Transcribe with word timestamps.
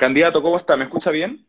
Candidato, 0.00 0.42
¿cómo 0.42 0.56
está? 0.56 0.78
¿Me 0.78 0.84
escucha 0.84 1.10
bien? 1.10 1.46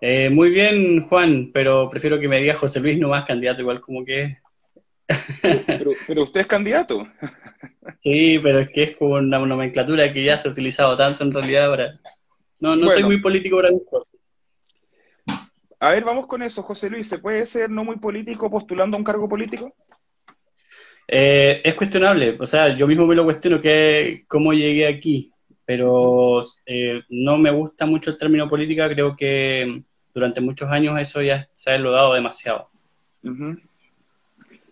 Eh, 0.00 0.30
muy 0.30 0.50
bien, 0.50 1.08
Juan, 1.08 1.50
pero 1.52 1.90
prefiero 1.90 2.20
que 2.20 2.28
me 2.28 2.40
diga 2.40 2.54
José 2.54 2.78
Luis, 2.78 2.96
no 3.00 3.08
más 3.08 3.24
candidato, 3.24 3.62
igual 3.62 3.80
como 3.80 4.04
que... 4.04 4.38
pero, 6.06 6.22
usted 6.22 6.42
es 6.42 6.46
candidato. 6.46 7.04
sí, 8.04 8.38
pero 8.40 8.60
es 8.60 8.68
que 8.68 8.84
es 8.84 8.96
como 8.96 9.14
una 9.14 9.40
nomenclatura 9.40 10.12
que 10.12 10.22
ya 10.22 10.38
se 10.38 10.46
ha 10.46 10.52
utilizado 10.52 10.96
tanto 10.96 11.24
en 11.24 11.32
realidad 11.32 11.64
ahora. 11.64 11.98
No, 12.60 12.76
no 12.76 12.90
soy 12.90 13.02
muy 13.02 13.20
político 13.20 13.56
para 13.56 13.72
mí. 13.72 13.80
A 15.80 15.90
ver, 15.90 16.04
vamos 16.04 16.28
con 16.28 16.44
eso, 16.44 16.62
José 16.62 16.88
Luis. 16.88 17.08
¿Se 17.08 17.18
puede 17.18 17.44
ser 17.44 17.70
no 17.70 17.82
muy 17.82 17.96
político 17.96 18.48
postulando 18.48 18.96
a 18.96 18.98
un 18.98 19.04
cargo 19.04 19.28
político? 19.28 19.74
Eh, 21.08 21.60
es 21.64 21.74
cuestionable. 21.74 22.36
O 22.38 22.46
sea, 22.46 22.68
yo 22.76 22.86
mismo 22.86 23.04
me 23.04 23.16
lo 23.16 23.24
cuestiono 23.24 23.60
que 23.60 24.24
cómo 24.28 24.52
llegué 24.52 24.86
aquí 24.86 25.32
pero 25.68 26.42
eh, 26.64 27.02
no 27.10 27.36
me 27.36 27.50
gusta 27.50 27.84
mucho 27.84 28.08
el 28.08 28.16
término 28.16 28.48
política, 28.48 28.88
creo 28.88 29.14
que 29.14 29.82
durante 30.14 30.40
muchos 30.40 30.70
años 30.70 30.98
eso 30.98 31.20
ya 31.20 31.46
se 31.52 31.70
ha 31.70 31.74
eludado 31.74 32.14
demasiado. 32.14 32.70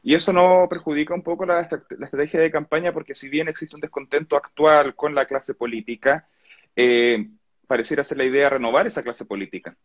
¿Y 0.02 0.14
eso 0.14 0.32
no 0.32 0.66
perjudica 0.70 1.12
un 1.12 1.22
poco 1.22 1.44
la, 1.44 1.60
estrategia 1.60 2.40
de 2.40 2.50
campaña? 2.50 2.94
Porque 2.94 3.14
si 3.14 3.28
bien 3.28 3.46
existe 3.46 3.76
un 3.76 3.82
descontento 3.82 4.38
actual 4.38 4.94
con 4.94 5.14
la 5.14 5.26
clase 5.26 5.52
política, 5.54 6.26
eh, 6.74 7.26
pareciera 7.66 8.02
ser 8.02 8.16
la 8.16 8.24
idea 8.24 8.48
renovar 8.48 8.86
esa 8.86 9.02
clase 9.02 9.26
política. 9.26 9.76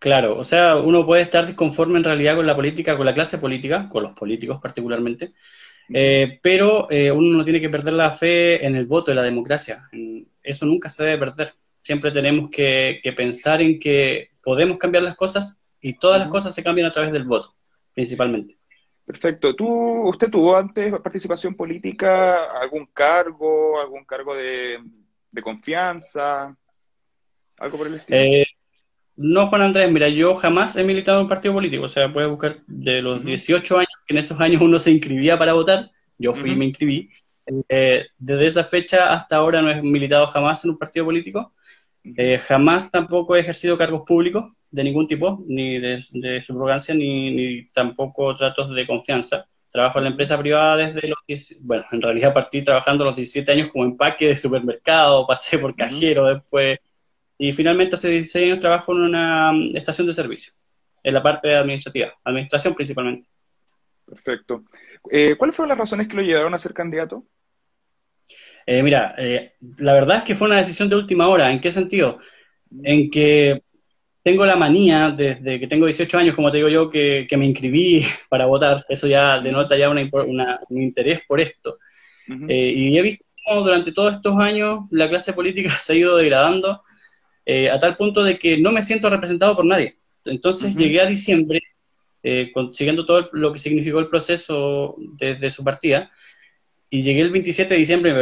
Claro, 0.00 0.36
o 0.36 0.42
sea, 0.42 0.74
uno 0.78 1.06
puede 1.06 1.22
estar 1.22 1.46
disconforme 1.46 1.98
en 1.98 2.04
realidad 2.04 2.34
con 2.34 2.46
la 2.46 2.56
política, 2.56 2.96
con 2.96 3.06
la 3.06 3.14
clase 3.14 3.38
política, 3.38 3.88
con 3.88 4.02
los 4.02 4.14
políticos 4.14 4.58
particularmente, 4.60 5.32
eh, 5.92 6.38
pero 6.42 6.90
eh, 6.90 7.10
uno 7.10 7.38
no 7.38 7.44
tiene 7.44 7.60
que 7.60 7.70
perder 7.70 7.94
la 7.94 8.10
fe 8.10 8.64
en 8.64 8.76
el 8.76 8.86
voto, 8.86 9.10
de 9.10 9.14
la 9.14 9.22
democracia. 9.22 9.88
Eso 10.48 10.64
nunca 10.64 10.88
se 10.88 11.04
debe 11.04 11.18
perder. 11.18 11.52
Siempre 11.78 12.10
tenemos 12.10 12.48
que, 12.50 13.00
pensar 13.14 13.60
en 13.60 13.78
que 13.78 14.30
podemos 14.42 14.78
cambiar 14.78 15.02
las 15.02 15.14
cosas 15.14 15.62
y 15.80 15.92
todas 15.98 16.18
las 16.18 16.28
cosas 16.28 16.54
se 16.54 16.62
cambian 16.62 16.86
a 16.86 16.90
través 16.90 17.12
del 17.12 17.24
voto, 17.24 17.54
principalmente. 17.92 18.54
Perfecto. 19.04 19.54
¿Tú, 19.54 19.68
¿Usted 20.08 20.30
tuvo 20.30 20.56
antes 20.56 20.90
participación 21.00 21.54
política, 21.54 22.50
algún 22.58 22.86
cargo, 22.86 23.78
algún 23.78 24.04
cargo 24.04 24.34
de, 24.34 24.78
confianza? 25.42 26.56
¿Algo 27.58 27.78
por 27.78 27.86
el 27.86 27.94
estilo? 27.96 28.18
Eh, 28.18 28.46
no, 29.16 29.48
Juan 29.48 29.62
Andrés, 29.62 29.90
mira, 29.92 30.08
yo 30.08 30.34
jamás 30.34 30.76
he 30.76 30.84
militado 30.84 31.18
en 31.18 31.24
un 31.24 31.28
partido 31.28 31.52
político. 31.52 31.84
O 31.84 31.88
sea, 31.88 32.10
puedes 32.10 32.30
buscar 32.30 32.62
de 32.66 33.02
los 33.02 33.22
18 33.22 33.76
años 33.76 33.88
que 34.06 34.14
en 34.14 34.18
esos 34.18 34.40
años 34.40 34.62
uno 34.62 34.78
se 34.78 34.92
inscribía 34.92 35.38
para 35.38 35.52
votar. 35.52 35.90
Yo 36.16 36.32
fui 36.32 36.52
y 36.52 36.56
me 36.56 36.64
inscribí. 36.64 37.10
Eh, 37.68 38.06
desde 38.18 38.46
esa 38.46 38.64
fecha 38.64 39.12
hasta 39.12 39.36
ahora 39.36 39.62
no 39.62 39.70
he 39.70 39.82
militado 39.82 40.26
jamás 40.26 40.64
en 40.64 40.72
un 40.72 40.78
partido 40.78 41.06
político. 41.06 41.54
Eh, 42.16 42.38
jamás 42.38 42.90
tampoco 42.90 43.36
he 43.36 43.40
ejercido 43.40 43.76
cargos 43.76 44.02
públicos 44.06 44.52
de 44.70 44.84
ningún 44.84 45.06
tipo, 45.06 45.42
ni 45.46 45.78
de, 45.78 46.04
de 46.10 46.40
subrogancia, 46.40 46.94
ni, 46.94 47.34
ni, 47.34 47.68
tampoco 47.70 48.34
tratos 48.36 48.74
de 48.74 48.86
confianza. 48.86 49.48
Trabajo 49.70 49.98
en 49.98 50.04
la 50.04 50.10
empresa 50.10 50.38
privada 50.38 50.76
desde 50.76 51.08
los 51.08 51.18
10, 51.26 51.58
bueno, 51.62 51.84
en 51.92 52.00
realidad 52.02 52.32
partí 52.32 52.62
trabajando 52.62 53.04
a 53.04 53.08
los 53.08 53.16
17 53.16 53.52
años 53.52 53.70
como 53.70 53.84
empaque 53.84 54.26
de 54.26 54.36
supermercado, 54.36 55.26
pasé 55.28 55.58
por 55.58 55.74
cajero, 55.74 56.26
después, 56.26 56.78
y 57.38 57.52
finalmente 57.52 57.94
hace 57.94 58.08
16 58.10 58.44
años 58.44 58.60
trabajo 58.60 58.92
en 58.92 59.02
una 59.02 59.52
estación 59.74 60.06
de 60.06 60.14
servicio, 60.14 60.52
en 61.02 61.14
la 61.14 61.22
parte 61.22 61.54
administrativa, 61.54 62.14
administración 62.24 62.74
principalmente. 62.74 63.26
Perfecto. 64.06 64.64
Eh, 65.10 65.36
¿Cuáles 65.36 65.54
fueron 65.54 65.68
las 65.68 65.78
razones 65.78 66.08
que 66.08 66.16
lo 66.16 66.22
llevaron 66.22 66.54
a 66.54 66.58
ser 66.58 66.72
candidato? 66.72 67.24
Eh, 68.70 68.82
mira, 68.82 69.14
eh, 69.16 69.54
la 69.78 69.94
verdad 69.94 70.18
es 70.18 70.24
que 70.24 70.34
fue 70.34 70.46
una 70.46 70.58
decisión 70.58 70.90
de 70.90 70.96
última 70.96 71.26
hora. 71.28 71.50
¿En 71.50 71.58
qué 71.58 71.70
sentido? 71.70 72.18
En 72.82 73.10
que 73.10 73.62
tengo 74.22 74.44
la 74.44 74.56
manía, 74.56 75.10
desde 75.10 75.58
que 75.58 75.66
tengo 75.66 75.86
18 75.86 76.18
años, 76.18 76.34
como 76.34 76.50
te 76.50 76.58
digo 76.58 76.68
yo, 76.68 76.90
que, 76.90 77.26
me 77.38 77.46
inscribí 77.46 78.04
para 78.28 78.44
votar. 78.44 78.84
Eso 78.90 79.06
ya 79.06 79.40
denota 79.40 79.74
ya 79.74 79.88
una, 79.88 80.60
un 80.68 80.82
interés 80.82 81.22
por 81.26 81.40
esto. 81.40 81.78
Eh, 82.46 82.74
y 82.76 82.98
he 82.98 83.00
visto 83.00 83.24
cómo 83.42 83.62
durante 83.62 83.90
todos 83.90 84.16
estos 84.16 84.38
años 84.38 84.80
la 84.90 85.08
clase 85.08 85.32
política 85.32 85.70
se 85.78 85.94
ha 85.94 85.96
ido 85.96 86.18
degradando 86.18 86.82
a 87.72 87.78
tal 87.78 87.96
punto 87.96 88.22
de 88.22 88.38
que 88.38 88.58
no 88.58 88.70
me 88.70 88.82
siento 88.82 89.08
representado 89.08 89.56
por 89.56 89.64
nadie. 89.64 89.96
Entonces 90.26 90.76
llegué 90.76 91.00
a 91.00 91.06
diciembre, 91.06 91.62
consiguiendo 92.52 93.06
todo 93.06 93.30
lo 93.32 93.50
que 93.50 93.58
significó 93.58 93.98
el 94.00 94.08
proceso 94.08 94.94
desde 95.16 95.48
su 95.48 95.64
partida, 95.64 96.12
y 96.90 97.02
llegué 97.02 97.20
el 97.20 97.30
27 97.30 97.74
de 97.74 97.78
diciembre, 97.78 98.14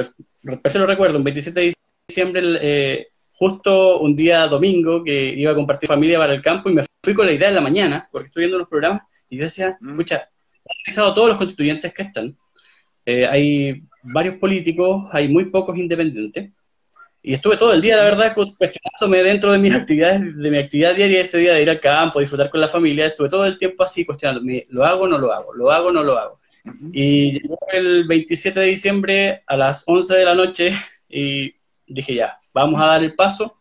perfecto 0.43 0.79
lo 0.79 0.87
recuerdo, 0.87 1.19
un 1.19 1.25
27 1.25 1.61
de 1.61 1.75
diciembre, 2.09 2.43
eh, 2.61 3.09
justo 3.33 4.01
un 4.01 4.17
día 4.17 4.47
domingo, 4.49 5.05
que 5.05 5.35
iba 5.35 5.53
a 5.53 5.55
compartir 5.55 5.89
familia 5.89 6.19
para 6.19 6.33
el 6.33 6.43
campo 6.43 6.69
y 6.69 6.75
me 6.75 6.83
fui 7.03 7.15
con 7.15 7.27
la 7.27 7.33
idea 7.33 7.49
de 7.49 7.55
la 7.55 7.61
mañana, 7.61 8.09
porque 8.11 8.29
estoy 8.29 8.43
viendo 8.43 8.59
los 8.59 8.69
programas, 8.69 9.03
y 9.29 9.37
yo 9.37 9.45
decía, 9.45 9.77
mm. 9.81 9.91
escucha, 9.91 10.29
he 10.65 10.73
analizado 10.81 11.15
todos 11.15 11.29
los 11.29 11.39
constituyentes 11.39 11.93
que 11.93 12.03
están, 12.03 12.37
eh, 13.05 13.27
hay 13.27 13.83
varios 14.03 14.37
políticos, 14.37 15.05
hay 15.13 15.29
muy 15.29 15.47
pocos 15.47 15.77
independientes, 15.77 16.51
y 17.23 17.35
estuve 17.35 17.57
todo 17.57 17.73
el 17.73 17.81
día, 17.81 17.97
la 17.97 18.05
verdad, 18.05 18.35
cuestionándome 18.35 19.23
dentro 19.23 19.53
de 19.53 19.59
mis 19.59 19.75
actividades, 19.81 20.21
de 20.21 20.51
mi 20.51 20.59
actividad 20.59 20.95
diaria 20.95 21.21
ese 21.21 21.39
día 21.39 21.55
de 21.55 21.63
ir 21.63 21.71
al 21.71 21.81
campo, 21.81 22.21
disfrutar 22.21 22.51
con 22.51 22.61
la 22.61 22.69
familia, 22.69 23.07
estuve 23.07 23.29
todo 23.29 23.47
el 23.47 23.59
tiempo 23.59 23.85
así 23.85 24.05
cuestionándome, 24.05 24.65
¿lo 24.71 24.85
hago 24.85 25.05
o 25.05 25.09
no 25.09 25.19
lo 25.19 25.33
hago? 25.33 25.53
¿Lo 25.55 25.71
hago 25.71 25.89
o 25.89 25.93
no 25.93 26.03
lo 26.03 26.19
hago? 26.19 26.41
Y 26.93 27.41
llegó 27.41 27.59
el 27.73 28.07
27 28.07 28.59
de 28.61 28.67
diciembre 28.67 29.43
a 29.47 29.57
las 29.57 29.85
11 29.87 30.17
de 30.17 30.25
la 30.25 30.35
noche 30.35 30.73
y 31.09 31.55
dije 31.87 32.15
ya, 32.15 32.39
vamos 32.53 32.81
a 32.81 32.87
dar 32.87 33.03
el 33.03 33.15
paso 33.15 33.61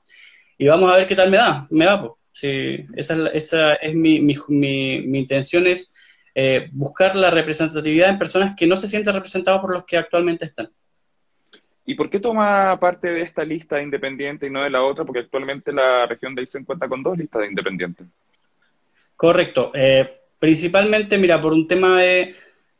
y 0.58 0.68
vamos 0.68 0.92
a 0.92 0.98
ver 0.98 1.08
qué 1.08 1.16
tal 1.16 1.30
me 1.30 1.38
da, 1.38 1.68
me 1.70 1.86
va. 1.86 2.02
Pues. 2.02 2.14
Sí, 2.32 2.86
esa, 2.98 3.28
esa 3.30 3.76
es 3.76 3.96
mi, 3.96 4.20
mi, 4.20 4.36
mi, 4.50 5.20
intención 5.20 5.68
es 5.68 5.94
eh, 6.34 6.68
buscar 6.74 7.16
la 7.16 7.32
representatividad 7.32 8.10
en 8.10 8.20
personas 8.20 8.56
que 8.58 8.68
no 8.68 8.76
se 8.76 8.90
sienten 8.90 9.14
representadas 9.14 9.62
por 9.62 9.72
los 9.72 9.86
que 9.86 9.96
actualmente 9.96 10.44
están. 10.44 10.70
¿Y 11.86 11.96
por 11.96 12.10
qué 12.10 12.20
toma 12.20 12.78
parte 12.78 13.10
de 13.10 13.22
esta 13.22 13.46
lista 13.46 13.78
de 13.78 13.84
independientes 13.84 14.50
y 14.50 14.52
no 14.52 14.64
de 14.64 14.70
la 14.70 14.84
otra? 14.84 15.06
Porque 15.06 15.22
actualmente 15.22 15.72
la 15.72 16.08
región 16.08 16.36
de 16.36 16.42
Aysén 16.42 16.66
cuenta 16.66 16.90
con 16.90 17.04
dos 17.04 17.18
listas 17.18 17.42
de 17.42 17.48
independientes. 17.48 18.08
Correcto. 19.16 19.72
Eh, 19.74 20.20
principalmente, 20.38 21.18
mira, 21.18 21.40
por 21.40 21.54
un 21.54 21.68
tema 21.68 22.02
de, 22.02 22.36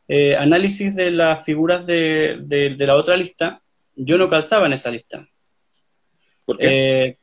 eh, 0.08 0.36
análisis 0.36 0.94
de 0.94 1.10
las 1.10 1.44
figuras 1.44 1.86
de, 1.86 2.38
de, 2.42 2.86
la 2.86 2.94
otra 2.94 3.16
lista, 3.16 3.62
yo 3.94 4.18
no 4.18 4.28
calzaba 4.28 4.66
en 4.66 4.74
esa 4.74 4.90
lista. 4.90 5.28
¿Por 6.44 6.58
qué? 6.58 7.06
Eh, 7.08 7.18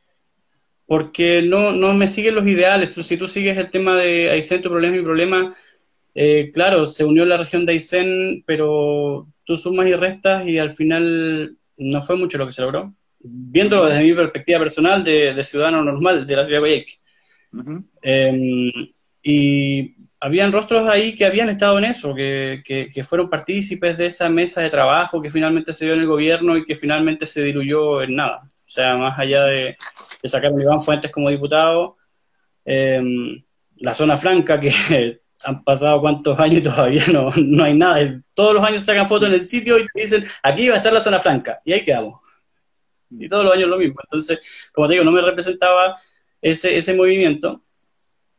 porque 0.86 1.42
no, 1.42 1.72
no 1.72 1.94
me 1.94 2.06
siguen 2.06 2.34
los 2.34 2.46
ideales. 2.46 2.94
si 2.94 3.16
tú 3.16 3.26
sigues 3.28 3.56
el 3.56 3.70
tema 3.70 3.96
de 3.96 4.30
Aysén, 4.30 4.62
tu 4.62 4.68
problema 4.68 4.96
y 4.96 4.98
mi 4.98 5.04
problema, 5.04 5.56
eh, 6.14 6.50
claro, 6.52 6.86
se 6.86 7.04
unió 7.04 7.24
la 7.24 7.38
región 7.38 7.64
de 7.64 7.72
Aysén, 7.72 8.44
pero 8.46 9.26
tú 9.44 9.56
sumas 9.56 9.86
y 9.86 9.92
restas 9.92 10.46
y 10.46 10.58
al 10.58 10.70
final 10.70 11.56
no 11.76 12.02
fue 12.02 12.16
mucho 12.16 12.38
lo 12.38 12.46
que 12.46 12.52
se 12.52 12.62
logró. 12.62 12.94
Viéndolo 13.18 13.86
desde 13.86 14.02
mi 14.02 14.14
perspectiva 14.14 14.58
personal 14.58 15.02
de, 15.02 15.42
ciudadano 15.42 15.82
normal 15.82 16.26
de 16.26 16.36
la 16.36 16.44
ciudad 16.44 16.60
de 16.60 16.68
Guayaquil. 16.68 16.98
Em, 18.02 18.70
y 19.22 19.94
habían 20.24 20.52
rostros 20.52 20.88
ahí 20.88 21.14
que 21.14 21.26
habían 21.26 21.50
estado 21.50 21.76
en 21.76 21.84
eso, 21.84 22.14
que, 22.14 22.62
que, 22.64 23.04
fueron 23.04 23.28
partícipes 23.28 23.98
de 23.98 24.06
esa 24.06 24.26
mesa 24.30 24.62
de 24.62 24.70
trabajo 24.70 25.20
que 25.20 25.30
finalmente 25.30 25.74
se 25.74 25.84
dio 25.84 25.92
en 25.92 26.00
el 26.00 26.06
gobierno 26.06 26.56
y 26.56 26.64
que 26.64 26.76
finalmente 26.76 27.26
se 27.26 27.42
diluyó 27.42 28.00
en 28.00 28.16
nada. 28.16 28.40
O 28.42 28.68
sea, 28.68 28.96
más 28.96 29.18
allá 29.18 29.44
de, 29.44 29.76
sacar 30.24 30.50
a 30.50 30.62
Iván 30.62 30.82
Fuentes 30.82 31.10
como 31.10 31.28
diputado, 31.28 31.98
em, 32.64 33.44
la 33.80 33.92
zona 33.92 34.16
franca, 34.16 34.58
que 34.58 34.70
han 35.44 35.62
pasado 35.62 36.00
cuántos 36.00 36.40
años 36.40 36.60
y 36.60 36.62
todavía 36.62 37.04
no, 37.12 37.30
no 37.36 37.62
hay 37.62 37.74
nada. 37.74 38.18
Todos 38.32 38.54
los 38.54 38.64
años 38.64 38.82
sacan 38.82 39.06
fotos 39.06 39.28
en 39.28 39.34
el 39.34 39.42
sitio 39.42 39.78
y 39.78 39.84
te 39.92 40.00
dicen, 40.00 40.24
aquí 40.42 40.68
va 40.70 40.76
a 40.76 40.78
estar 40.78 40.92
la 40.92 41.00
zona 41.00 41.18
franca, 41.18 41.60
y 41.66 41.74
ahí 41.74 41.84
quedamos. 41.84 42.20
Y 43.10 43.28
todos 43.28 43.44
los 43.44 43.52
años 43.52 43.68
lo 43.68 43.76
mismo. 43.76 44.00
Entonces, 44.02 44.40
como 44.72 44.88
te 44.88 44.94
digo, 44.94 45.04
no 45.04 45.12
me 45.12 45.20
representaba 45.20 46.00
ese, 46.40 46.78
ese 46.78 46.94
movimiento. 46.94 47.63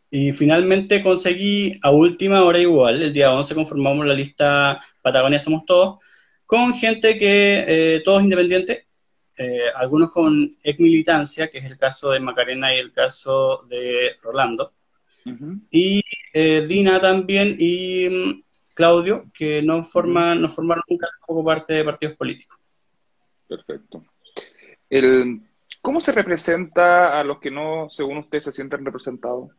Y 0.09 0.33
finalmente 0.33 1.01
conseguí 1.03 1.73
a 1.81 1.91
última 1.91 2.43
hora 2.43 2.59
igual, 2.59 3.01
el 3.01 3.13
día 3.13 3.33
11 3.33 3.55
conformamos 3.55 4.05
la 4.05 4.13
lista 4.13 4.79
Patagonia 5.01 5.39
Somos 5.39 5.65
Todos, 5.65 5.99
con 6.45 6.73
gente 6.73 7.17
que, 7.17 7.65
eh, 7.67 8.01
todos 8.05 8.23
independientes, 8.23 8.85
eh, 9.37 9.69
algunos 9.75 10.11
con 10.11 10.57
ex 10.63 10.79
militancia, 10.79 11.49
que 11.49 11.57
es 11.57 11.65
el 11.65 11.77
caso 11.77 12.11
de 12.11 12.19
Macarena 12.19 12.73
y 12.73 12.77
el 12.77 12.93
caso 12.93 13.65
de 13.67 14.15
Rolando, 14.21 14.73
y 15.71 16.01
eh, 16.33 16.65
Dina 16.67 17.01
también 17.01 17.57
y 17.59 18.07
mm, 18.07 18.43
Claudio, 18.75 19.25
que 19.33 19.61
no, 19.61 19.83
forman, 19.83 20.41
no 20.41 20.49
formaron 20.49 20.83
nunca 20.87 21.07
como 21.19 21.43
parte 21.43 21.73
de 21.73 21.83
partidos 21.83 22.15
políticos. 22.15 22.59
Perfecto. 23.47 24.03
El, 24.89 25.41
¿Cómo 25.81 25.99
se 25.99 26.11
representa 26.11 27.19
a 27.19 27.23
los 27.23 27.39
que 27.39 27.51
no, 27.51 27.89
según 27.89 28.17
usted, 28.19 28.39
se 28.39 28.51
sienten 28.51 28.85
representados? 28.85 29.51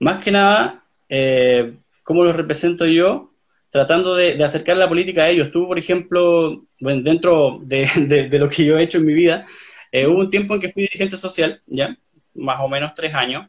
Más 0.00 0.22
que 0.22 0.30
nada, 0.30 0.84
eh, 1.08 1.74
¿cómo 2.04 2.24
los 2.24 2.36
represento 2.36 2.86
yo? 2.86 3.32
Tratando 3.70 4.14
de, 4.14 4.42
acercar 4.42 4.76
la 4.76 4.88
política 4.88 5.24
a 5.24 5.28
ellos. 5.28 5.50
Tú, 5.50 5.66
por 5.66 5.78
ejemplo, 5.78 6.64
bueno, 6.80 7.02
dentro 7.02 7.60
de, 7.62 8.28
lo 8.38 8.48
que 8.48 8.64
yo 8.64 8.78
he 8.78 8.84
hecho 8.84 8.98
en 8.98 9.06
mi 9.06 9.14
vida, 9.14 9.46
Eh, 9.92 10.06
hubo 10.06 10.18
un 10.18 10.30
tiempo 10.30 10.54
en 10.54 10.60
que 10.60 10.70
fui 10.72 10.82
dirigente 10.82 11.16
social, 11.16 11.62
ya, 11.66 11.96
más 12.34 12.60
o 12.60 12.68
menos 12.68 12.92
tres 12.94 13.14
años. 13.14 13.48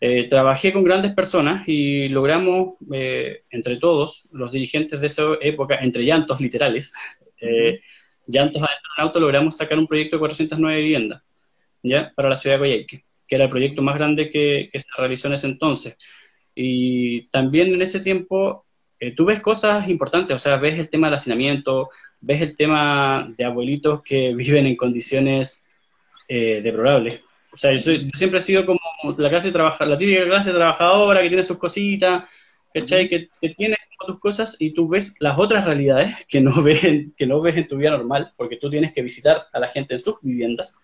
Eh, 0.00 0.28
trabajé 0.28 0.72
con 0.72 0.84
grandes 0.84 1.12
personas 1.14 1.64
y 1.66 2.08
logramos, 2.08 2.74
eh, 2.92 3.44
entre 3.50 3.76
todos, 3.76 4.28
los 4.32 4.52
dirigentes 4.52 5.00
de 5.00 5.06
esa 5.06 5.24
época, 5.40 5.76
entre 5.82 6.04
llantos 6.04 6.40
literales, 6.40 6.92
llantos 8.26 8.62
adentro 8.62 8.88
de 8.96 9.02
un 9.02 9.06
auto, 9.06 9.20
logramos 9.20 9.56
sacar 9.56 9.78
un 9.78 9.86
proyecto 9.86 10.16
de 10.16 10.20
409 10.20 10.80
viviendas, 10.80 11.22
¿ya? 11.82 12.12
Para 12.14 12.28
la 12.30 12.36
ciudad 12.36 12.56
de 12.56 12.60
Coyhaique, 12.60 13.04
que 13.30 13.36
era 13.36 13.44
el 13.44 13.50
proyecto 13.50 13.80
más 13.80 13.94
grande 13.94 14.28
que, 14.28 14.68
que 14.72 14.80
se 14.80 14.88
realizó 14.98 15.28
en 15.28 15.34
ese 15.34 15.46
entonces. 15.46 15.96
Y 16.52 17.28
también 17.28 17.72
en 17.72 17.80
ese 17.80 18.00
tiempo 18.00 18.66
tú 19.16 19.24
ves 19.24 19.40
cosas 19.40 19.88
importantes, 19.88 20.36
o 20.36 20.38
sea, 20.38 20.56
ves 20.56 20.78
el 20.78 20.90
tema 20.90 21.06
del 21.06 21.14
hacinamiento, 21.14 21.88
ves 22.20 22.42
el 22.42 22.56
tema 22.56 23.32
de 23.36 23.44
abuelitos 23.44 24.02
que 24.02 24.34
viven 24.36 24.66
en 24.66 24.76
condiciones 24.76 25.66
eh, 26.28 26.60
deplorables. 26.62 27.20
O 27.52 27.56
sea, 27.56 27.72
yo, 27.78 27.92
siempre 28.14 28.38
he 28.38 28.42
sido 28.42 28.66
como 28.66 28.78
la 29.16 29.28
clase 29.28 29.50
trabaja, 29.50 29.86
la 29.86 29.98
típica 29.98 30.24
clase 30.24 30.52
trabajadora 30.52 31.22
que 31.22 31.28
tiene 31.28 31.42
sus 31.42 31.58
cositas, 31.58 32.24
¿cachai? 32.72 33.08
Que, 33.08 33.28
que 33.40 33.48
tiene 33.50 33.76
tus 34.06 34.18
cosas 34.18 34.56
y 34.58 34.72
tú 34.72 34.88
ves 34.88 35.16
las 35.20 35.38
otras 35.38 35.64
realidades 35.64 36.14
que 36.28 36.40
no, 36.40 36.52
ves 36.62 36.80
que 37.16 37.26
no 37.26 37.40
ves 37.40 37.56
en 37.56 37.66
tu 37.66 37.76
vida 37.76 37.90
normal, 37.90 38.32
porque 38.36 38.56
tú 38.56 38.70
tienes 38.70 38.92
que 38.92 39.02
visitar 39.02 39.42
a 39.52 39.58
la 39.58 39.68
gente 39.68 39.94
en 39.94 40.00
sus 40.00 40.20
viviendas. 40.22 40.76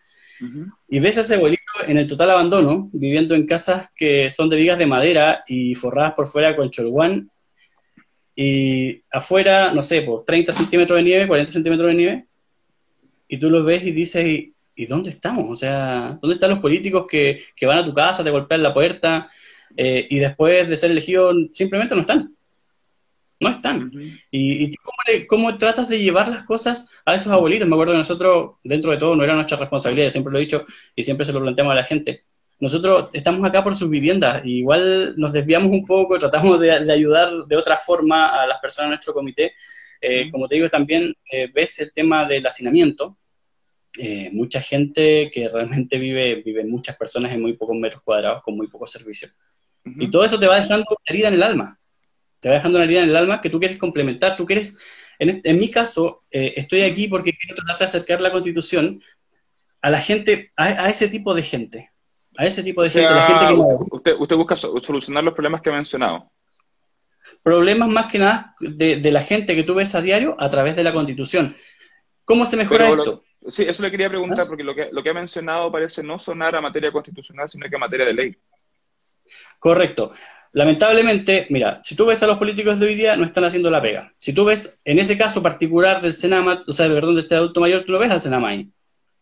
Y 0.88 1.00
ves 1.00 1.18
a 1.18 1.22
ese 1.22 1.34
abuelito 1.34 1.62
en 1.86 1.98
el 1.98 2.06
total 2.06 2.30
abandono, 2.30 2.90
viviendo 2.92 3.34
en 3.34 3.46
casas 3.46 3.90
que 3.94 4.30
son 4.30 4.48
de 4.48 4.56
vigas 4.56 4.78
de 4.78 4.86
madera 4.86 5.44
y 5.46 5.74
forradas 5.74 6.12
por 6.12 6.26
fuera 6.26 6.56
con 6.56 6.70
cholguán 6.70 7.30
y 8.36 9.02
afuera, 9.10 9.72
no 9.72 9.80
sé, 9.80 10.02
pues 10.02 10.26
30 10.26 10.52
centímetros 10.52 10.98
de 10.98 11.02
nieve, 11.02 11.26
40 11.26 11.52
centímetros 11.52 11.88
de 11.88 11.94
nieve, 11.94 12.26
y 13.28 13.38
tú 13.38 13.48
los 13.48 13.64
ves 13.64 13.82
y 13.82 13.92
dices, 13.92 14.26
¿y, 14.26 14.86
dónde 14.86 15.08
estamos? 15.08 15.46
O 15.48 15.56
sea, 15.56 16.18
¿dónde 16.20 16.34
están 16.34 16.50
los 16.50 16.58
políticos 16.58 17.06
que, 17.08 17.42
van 17.62 17.78
a 17.78 17.84
tu 17.84 17.94
casa, 17.94 18.22
te 18.22 18.30
golpean 18.30 18.62
la 18.62 18.74
puerta, 18.74 19.30
eh, 19.74 20.06
y 20.10 20.18
después 20.18 20.68
de 20.68 20.76
ser 20.76 20.90
elegidos 20.90 21.34
simplemente 21.52 21.94
no 21.94 22.02
están? 22.02 22.35
No 23.38 23.50
están. 23.50 23.90
¿Y, 24.30 24.64
y 24.64 24.74
cómo, 24.76 24.96
cómo, 25.28 25.56
tratas 25.58 25.88
de 25.88 25.98
llevar 25.98 26.28
las 26.28 26.44
cosas 26.44 26.90
a 27.04 27.14
esos 27.14 27.32
abuelitos? 27.32 27.68
Me 27.68 27.74
acuerdo 27.74 27.92
que 27.92 27.98
nosotros, 27.98 28.54
dentro 28.64 28.90
de 28.92 28.98
todo, 28.98 29.14
no 29.14 29.24
era 29.24 29.34
nuestra 29.34 29.58
responsabilidad, 29.58 30.10
siempre 30.10 30.32
lo 30.32 30.38
he 30.38 30.42
dicho 30.42 30.64
y 30.94 31.02
siempre 31.02 31.26
se 31.26 31.32
lo 31.32 31.40
planteamos 31.40 31.72
a 31.72 31.76
la 31.76 31.84
gente 31.84 32.24
nosotros 32.58 33.10
estamos 33.12 33.46
acá 33.46 33.62
por 33.62 33.76
sus 33.76 33.90
viviendas, 33.90 34.42
igual 34.44 35.14
nos 35.16 35.32
desviamos 35.32 35.70
un 35.70 35.84
poco, 35.84 36.18
tratamos 36.18 36.60
de, 36.60 36.70
ayudar 36.92 37.46
de 37.46 37.56
otra 37.56 37.76
forma 37.76 38.42
a 38.42 38.46
las 38.46 38.60
personas 38.60 38.88
de 38.90 38.96
nuestro 38.96 39.14
comité. 39.14 39.52
Eh, 40.00 40.30
como 40.30 40.48
te 40.48 40.56
digo, 40.56 40.68
también 40.68 41.14
eh, 41.30 41.48
ves 41.52 41.78
el 41.80 41.92
tema 41.92 42.26
del 42.26 42.46
hacinamiento. 42.46 43.18
Eh, 43.98 44.30
mucha 44.32 44.60
gente 44.60 45.30
que 45.32 45.48
realmente 45.48 45.98
vive, 45.98 46.42
viven 46.42 46.70
muchas 46.70 46.96
personas 46.96 47.32
en 47.32 47.40
muy 47.40 47.54
pocos 47.54 47.76
metros 47.76 48.02
cuadrados, 48.02 48.42
con 48.42 48.56
muy 48.56 48.68
pocos 48.68 48.90
servicios. 48.90 49.34
Y 49.84 50.10
todo 50.10 50.24
eso 50.24 50.38
te 50.38 50.48
va 50.48 50.60
dejando 50.60 50.84
herida 51.04 51.28
en 51.28 51.34
el 51.34 51.42
alma. 51.42 51.78
Te 52.40 52.48
va 52.48 52.56
dejando 52.56 52.78
una 52.78 52.84
herida 52.84 53.02
en 53.02 53.10
el 53.10 53.16
alma 53.16 53.40
que 53.40 53.50
tú 53.50 53.58
quieres 53.58 53.78
complementar. 53.78 54.36
Tú 54.36 54.46
quieres, 54.46 54.78
en, 55.18 55.40
en 55.42 55.58
mi 55.58 55.70
caso, 55.70 56.24
estoy 56.30 56.82
aquí 56.82 57.08
porque 57.08 57.32
quiero 57.32 57.54
tratar 57.54 57.78
de 57.78 57.84
acercar 57.84 58.20
la 58.20 58.30
constitución 58.30 59.02
a 59.82 59.90
la 59.90 60.00
gente, 60.00 60.52
a 60.56 60.88
ese 60.88 61.08
tipo 61.08 61.34
de 61.34 61.42
gente 61.42 61.90
a 62.36 62.44
ese 62.44 62.62
tipo 62.62 62.82
de 62.82 62.90
gente, 62.90 63.10
la 63.10 63.26
gente 63.26 63.64
usted, 63.90 64.14
usted 64.18 64.36
busca 64.36 64.56
solucionar 64.56 65.24
los 65.24 65.34
problemas 65.34 65.62
que 65.62 65.70
ha 65.70 65.74
mencionado. 65.74 66.30
Problemas 67.42 67.88
más 67.88 68.10
que 68.10 68.18
nada 68.18 68.54
de, 68.60 69.10
la 69.10 69.22
gente 69.22 69.56
que 69.56 69.62
tú 69.62 69.74
ves 69.74 69.94
a 69.94 70.02
diario 70.02 70.36
a 70.38 70.50
través 70.50 70.76
de 70.76 70.84
la 70.84 70.92
Constitución. 70.92 71.56
¿Cómo 72.24 72.44
se 72.46 72.56
mejora 72.56 72.88
esto? 72.90 73.22
sí, 73.48 73.64
eso 73.64 73.82
le 73.82 73.90
quería 73.90 74.08
preguntar, 74.08 74.40
¿Ah? 74.40 74.48
porque 74.48 74.64
lo 74.64 74.74
que, 74.74 74.88
lo 74.90 75.02
que 75.02 75.10
ha 75.10 75.14
mencionado 75.14 75.70
parece 75.70 76.02
no 76.02 76.18
sonar 76.18 76.56
a 76.56 76.60
materia 76.60 76.90
constitucional, 76.90 77.48
sino 77.48 77.68
que 77.68 77.76
a 77.76 77.78
materia 77.78 78.06
de 78.06 78.14
ley. 78.14 78.36
Correcto. 79.58 80.12
Lamentablemente, 80.56 81.46
mira, 81.50 81.80
si 81.84 81.94
tú 81.94 82.06
ves 82.06 82.22
a 82.22 82.26
los 82.26 82.38
políticos 82.38 82.80
de 82.80 82.86
hoy 82.86 82.94
día, 82.94 83.16
no 83.16 83.26
están 83.26 83.44
haciendo 83.44 83.70
la 83.70 83.82
pega. 83.82 84.12
Si 84.16 84.32
tú 84.32 84.46
ves, 84.46 84.80
en 84.84 84.98
ese 84.98 85.16
caso 85.18 85.42
particular 85.42 86.00
del 86.00 86.12
Senama, 86.12 86.64
o 86.66 86.72
sea, 86.72 86.88
perdón, 86.88 87.16
de 87.16 87.20
este 87.20 87.34
adulto 87.34 87.60
mayor, 87.60 87.84
tú 87.84 87.92
lo 87.92 87.98
ves 87.98 88.10
al 88.10 88.20
Senama 88.20 88.48
ahí. 88.48 88.70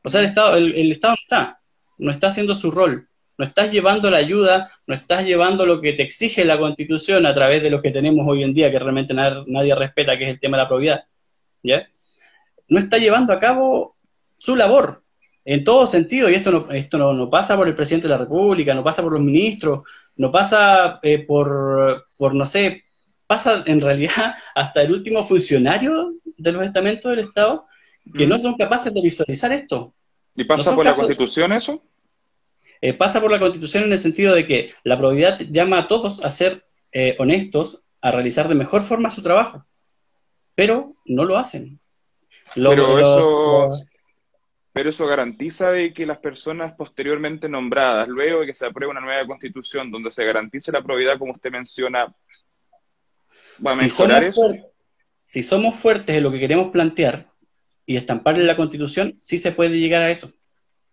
O 0.02 0.08
sea, 0.08 0.20
el 0.20 0.26
Estado, 0.26 0.56
el 0.56 0.90
Estado 0.92 1.14
no 1.14 1.20
está 1.20 1.60
no 1.98 2.10
está 2.10 2.28
haciendo 2.28 2.54
su 2.54 2.70
rol, 2.70 3.08
no 3.38 3.44
estás 3.44 3.72
llevando 3.72 4.10
la 4.10 4.18
ayuda, 4.18 4.70
no 4.86 4.94
estás 4.94 5.24
llevando 5.26 5.66
lo 5.66 5.80
que 5.80 5.92
te 5.92 6.02
exige 6.02 6.44
la 6.44 6.58
Constitución 6.58 7.26
a 7.26 7.34
través 7.34 7.62
de 7.62 7.70
lo 7.70 7.82
que 7.82 7.90
tenemos 7.90 8.26
hoy 8.28 8.44
en 8.44 8.54
día, 8.54 8.70
que 8.70 8.78
realmente 8.78 9.14
nadie, 9.14 9.74
respeta, 9.74 10.16
que 10.16 10.24
es 10.24 10.30
el 10.30 10.40
tema 10.40 10.56
de 10.56 10.62
la 10.62 10.68
probidad, 10.68 11.04
¿ya? 11.62 11.88
No 12.68 12.78
está 12.78 12.98
llevando 12.98 13.32
a 13.32 13.38
cabo 13.38 13.96
su 14.38 14.56
labor, 14.56 15.02
en 15.44 15.62
todo 15.62 15.86
sentido, 15.86 16.30
y 16.30 16.34
esto 16.34 16.50
no, 16.50 16.72
esto 16.72 16.98
no, 16.98 17.30
pasa 17.30 17.56
por 17.56 17.68
el 17.68 17.74
presidente 17.74 18.08
de 18.08 18.14
la 18.14 18.18
República, 18.18 18.74
no 18.74 18.82
pasa 18.82 19.02
por 19.02 19.12
los 19.12 19.20
ministros, 19.20 19.80
no 20.16 20.30
pasa 20.30 21.00
eh, 21.02 21.18
por, 21.18 22.06
por, 22.16 22.34
no 22.34 22.46
sé, 22.46 22.84
pasa 23.26 23.62
en 23.66 23.80
realidad 23.80 24.34
hasta 24.54 24.82
el 24.82 24.92
último 24.92 25.24
funcionario 25.24 26.14
de 26.36 26.52
los 26.52 26.64
estamentos 26.64 27.10
del 27.10 27.26
Estado, 27.26 27.66
que 28.16 28.26
no 28.26 28.38
son 28.38 28.56
capaces 28.56 28.92
de 28.92 29.00
visualizar 29.00 29.52
esto. 29.52 29.94
¿Y 30.34 30.44
pasa 30.44 30.74
por 30.74 30.84
la 30.84 30.92
Constitución 30.92 31.52
eso? 31.52 31.82
Eh, 32.80 32.92
pasa 32.92 33.20
por 33.20 33.30
la 33.30 33.38
Constitución 33.38 33.84
en 33.84 33.92
el 33.92 33.98
sentido 33.98 34.34
de 34.34 34.46
que 34.46 34.66
la 34.82 34.98
probidad 34.98 35.38
llama 35.38 35.78
a 35.78 35.88
todos 35.88 36.22
a 36.24 36.28
ser 36.28 36.66
eh, 36.92 37.16
honestos, 37.18 37.82
a 38.02 38.10
realizar 38.10 38.48
de 38.48 38.54
mejor 38.54 38.82
forma 38.82 39.08
su 39.08 39.22
trabajo, 39.22 39.64
pero 40.54 40.94
no 41.06 41.24
lo 41.24 41.38
hacen. 41.38 41.80
pero, 42.54 42.98
eso, 42.98 43.70
pero 44.74 44.90
eso 44.90 45.06
garantiza 45.06 45.70
de 45.70 45.94
que 45.94 46.04
las 46.04 46.18
personas 46.18 46.74
posteriormente 46.74 47.48
nombradas, 47.48 48.08
luego 48.08 48.40
de 48.40 48.46
que 48.46 48.54
se 48.54 48.66
apruebe 48.66 48.90
una 48.90 49.00
nueva 49.00 49.26
Constitución 49.26 49.90
donde 49.90 50.10
se 50.10 50.24
garantice 50.26 50.70
la 50.72 50.82
probidad, 50.82 51.16
como 51.16 51.32
usted 51.32 51.50
menciona, 51.50 52.14
va 53.64 53.72
a 53.72 53.76
mejorar 53.76 54.24
eso. 54.24 54.52
Si 55.24 55.42
somos 55.42 55.76
fuertes 55.76 56.16
en 56.16 56.24
lo 56.24 56.30
que 56.30 56.40
queremos 56.40 56.70
plantear, 56.70 57.32
y 57.86 57.96
estampar 57.96 58.38
en 58.38 58.46
la 58.46 58.56
Constitución, 58.56 59.18
sí 59.20 59.38
se 59.38 59.52
puede 59.52 59.78
llegar 59.78 60.02
a 60.02 60.10
eso. 60.10 60.32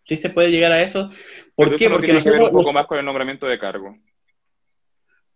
Sí 0.03 0.15
se 0.15 0.29
puede 0.29 0.51
llegar 0.51 0.71
a 0.71 0.81
eso. 0.81 1.09
¿Por 1.55 1.75
qué? 1.75 1.89
Porque 1.89 2.07
tiene 2.07 2.21
que 2.21 2.31
ver 2.31 2.41
un 2.41 2.51
poco 2.51 2.73
más 2.73 2.85
con 2.85 2.99
el 2.99 3.05
nombramiento 3.05 3.45
de 3.45 3.59
cargo. 3.59 3.97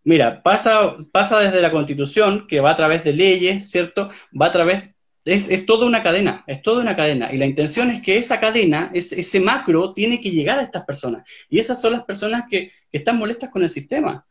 Mira, 0.04 0.44
pasa, 0.44 0.98
pasa 1.12 1.40
desde 1.40 1.62
la 1.62 1.72
Constitución, 1.72 2.46
que 2.48 2.60
va 2.60 2.72
a 2.72 2.76
través 2.76 3.04
de 3.04 3.14
leyes, 3.14 3.70
¿cierto? 3.70 4.10
Va 4.40 4.48
a 4.48 4.52
través 4.52 4.95
es, 5.26 5.50
es, 5.50 5.66
toda 5.66 5.86
una 5.86 6.04
cadena, 6.04 6.44
es 6.48 6.62
toda 6.62 6.82
una 6.82 6.96
cadena. 6.96 7.34
Y 7.34 7.38
la 7.38 7.46
intención 7.46 7.90
es 7.90 8.02
que 8.02 8.18
esa 8.18 8.40
cadena, 8.40 8.92
ese 8.94 9.40
macro, 9.40 9.92
tiene 9.94 10.22
que 10.22 10.32
llegar 10.32 10.60
a 10.60 10.64
estas 10.64 10.86
personas. 10.86 11.24
Y 11.50 11.60
esas 11.60 11.82
son 11.82 11.94
las 11.94 12.04
personas 12.04 12.44
que, 12.50 12.72
que 12.92 12.98
están 12.98 13.18
molestas 13.18 13.50
con 13.50 13.64
el 13.64 13.70
sistema. 13.70 14.26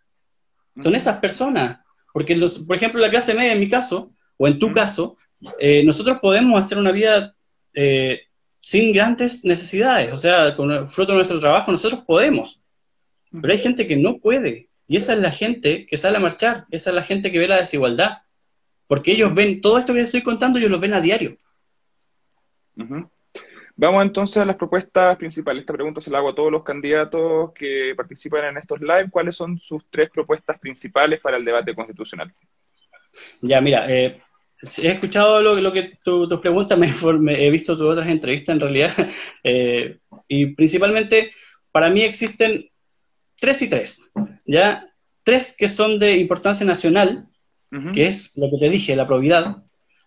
Son 0.83 0.95
esas 0.95 1.19
personas. 1.19 1.81
Porque, 2.13 2.37
los, 2.37 2.61
por 2.61 2.77
ejemplo, 2.77 3.01
la 3.01 3.11
clase 3.11 3.35
media, 3.35 3.53
en 3.53 3.61
mi 3.61 3.69
caso, 3.69 4.13
o 4.37 4.47
en 4.47 4.59
tu 4.59 4.73
caso, 4.73 5.17
eh, 5.59 5.85
nosotros 5.85 6.19
podemos 6.21 6.59
hacer 6.59 6.79
una 6.79 6.93
vida 6.93 7.35
eh, 7.73 8.23
sin 8.61 8.93
grandes 8.93 9.45
necesidades, 9.45 10.13
o 10.13 10.17
sea, 10.17 10.57
con 10.57 10.71
el 10.73 10.89
fruto 10.89 11.13
de 11.13 11.17
nuestro 11.19 11.41
trabajo 11.41 11.71
nosotros 11.71 12.03
podemos, 12.07 12.63
pero 13.31 13.53
hay 13.53 13.59
gente 13.59 13.87
que 13.87 13.97
no 13.97 14.19
puede, 14.19 14.71
y 14.89 14.97
esa 14.97 15.13
es 15.13 15.19
la 15.19 15.31
gente 15.31 15.87
que 15.87 15.99
sale 15.99 16.17
a 16.17 16.21
marchar, 16.21 16.67
esa 16.71 16.91
es 16.91 16.97
la 16.97 17.03
gente 17.03 17.31
que 17.31 17.39
ve 17.39 17.49
la 17.49 17.59
desigualdad, 17.59 18.19
porque 18.87 19.13
ellos 19.13 19.35
ven 19.35 19.61
todo 19.61 19.79
esto 19.79 19.93
que 19.93 20.01
les 20.01 20.07
estoy 20.07 20.23
contando, 20.23 20.59
ellos 20.59 20.71
lo 20.71 20.81
ven 20.81 20.95
a 20.95 21.01
diario. 21.01 21.37
Vamos 23.77 24.05
entonces 24.05 24.37
a 24.39 24.45
las 24.45 24.57
propuestas 24.57 25.17
principales. 25.17 25.63
Esta 25.63 25.73
pregunta 25.73 26.01
se 26.01 26.11
la 26.11 26.19
hago 26.19 26.31
a 26.31 26.35
todos 26.35 26.53
los 26.53 26.63
candidatos 26.63 27.53
que 27.53 27.93
participan 27.97 28.45
en 28.45 28.59
estos 28.59 28.81
live. 28.81 29.11
¿Cuáles 29.11 29.37
son 29.37 29.59
sus 29.59 29.85
tres 29.91 30.11
propuestas 30.11 30.59
principales 30.61 31.21
para 31.21 31.37
el 31.37 31.45
debate 31.45 31.75
constitucional? 31.75 32.33
Ya, 33.41 33.61
mira, 33.61 33.91
eh, 33.91 34.21
He 34.79 34.89
escuchado 34.89 35.43
lo, 35.43 35.73
que 35.73 35.99
tus 36.03 36.41
preguntas, 36.41 36.79
me, 36.79 36.89
he 37.47 37.51
visto 37.51 37.77
tus 37.77 37.93
otras 37.93 38.09
entrevistas 38.09 38.55
en 38.55 38.61
realidad, 38.61 38.95
eh, 39.45 39.99
y 40.29 40.47
principalmente 40.55 41.33
para 41.71 41.91
mí 41.91 42.03
existen 42.03 42.71
tres 43.37 43.63
y 43.63 43.69
tres, 43.69 44.13
¿ya? 44.47 44.87
Tres 45.23 45.55
que 45.59 45.69
son 45.69 45.99
de 45.99 46.17
importancia 46.17 46.65
nacional, 46.65 47.29
que 47.93 48.07
es 48.07 48.37
lo 48.37 48.51
que 48.51 48.59
te 48.59 48.71
dije, 48.71 48.97
la 48.97 49.07
probidad. 49.07 49.57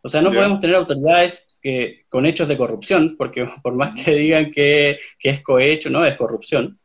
O 0.02 0.10
sea, 0.10 0.22
no 0.22 0.32
podemos 0.32 0.60
tener 0.60 0.76
autoridades 0.76 1.58
que, 1.62 2.06
con 2.10 2.26
hechos 2.26 2.48
de 2.48 2.58
corrupción, 2.58 3.16
porque 3.18 3.46
por 3.64 3.76
más 3.76 4.02
que 4.02 4.14
digan 4.14 4.52
que, 4.52 5.00
es 5.22 5.42
cohecho, 5.42 5.90
no, 5.90 6.06
es 6.06 6.18
corrupción, 6.18 6.80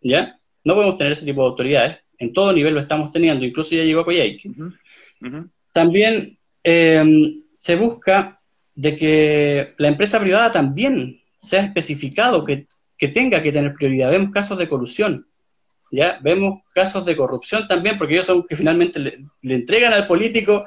¿ya? 0.00 0.38
No 0.64 0.74
podemos 0.74 0.96
tener 0.96 1.12
ese 1.12 1.24
tipo 1.24 1.42
de 1.42 1.48
autoridades. 1.48 1.98
En 2.18 2.32
todo 2.32 2.52
nivel 2.52 2.74
lo 2.74 2.80
estamos 2.80 3.12
teniendo, 3.12 3.44
incluso 3.44 3.74
ya 3.74 3.84
llegó 3.84 4.00
a 4.00 4.04
Coyhaique. 4.04 4.50
También 5.72 6.38
Em, 6.70 7.44
se 7.46 7.76
busca 7.76 8.42
de 8.74 8.96
que 8.98 9.74
la 9.78 9.88
empresa 9.88 10.20
privada 10.20 10.52
también 10.52 11.22
sea 11.38 11.62
especificado 11.62 12.44
que, 12.44 12.66
tenga 13.12 13.42
que 13.42 13.52
tener 13.52 13.72
prioridad. 13.72 14.10
Vemos 14.10 14.32
casos 14.32 14.58
de 14.58 14.68
corrupción, 14.68 15.26
¿ya? 15.90 16.18
Vemos 16.22 16.62
casos 16.72 17.04
de 17.04 17.16
corrupción 17.16 17.66
también, 17.66 17.98
porque 17.98 18.14
ellos 18.14 18.26
son 18.26 18.46
que 18.46 18.56
finalmente 18.56 18.98
le, 18.98 19.18
entregan 19.42 19.92
al 19.92 20.06
político 20.06 20.66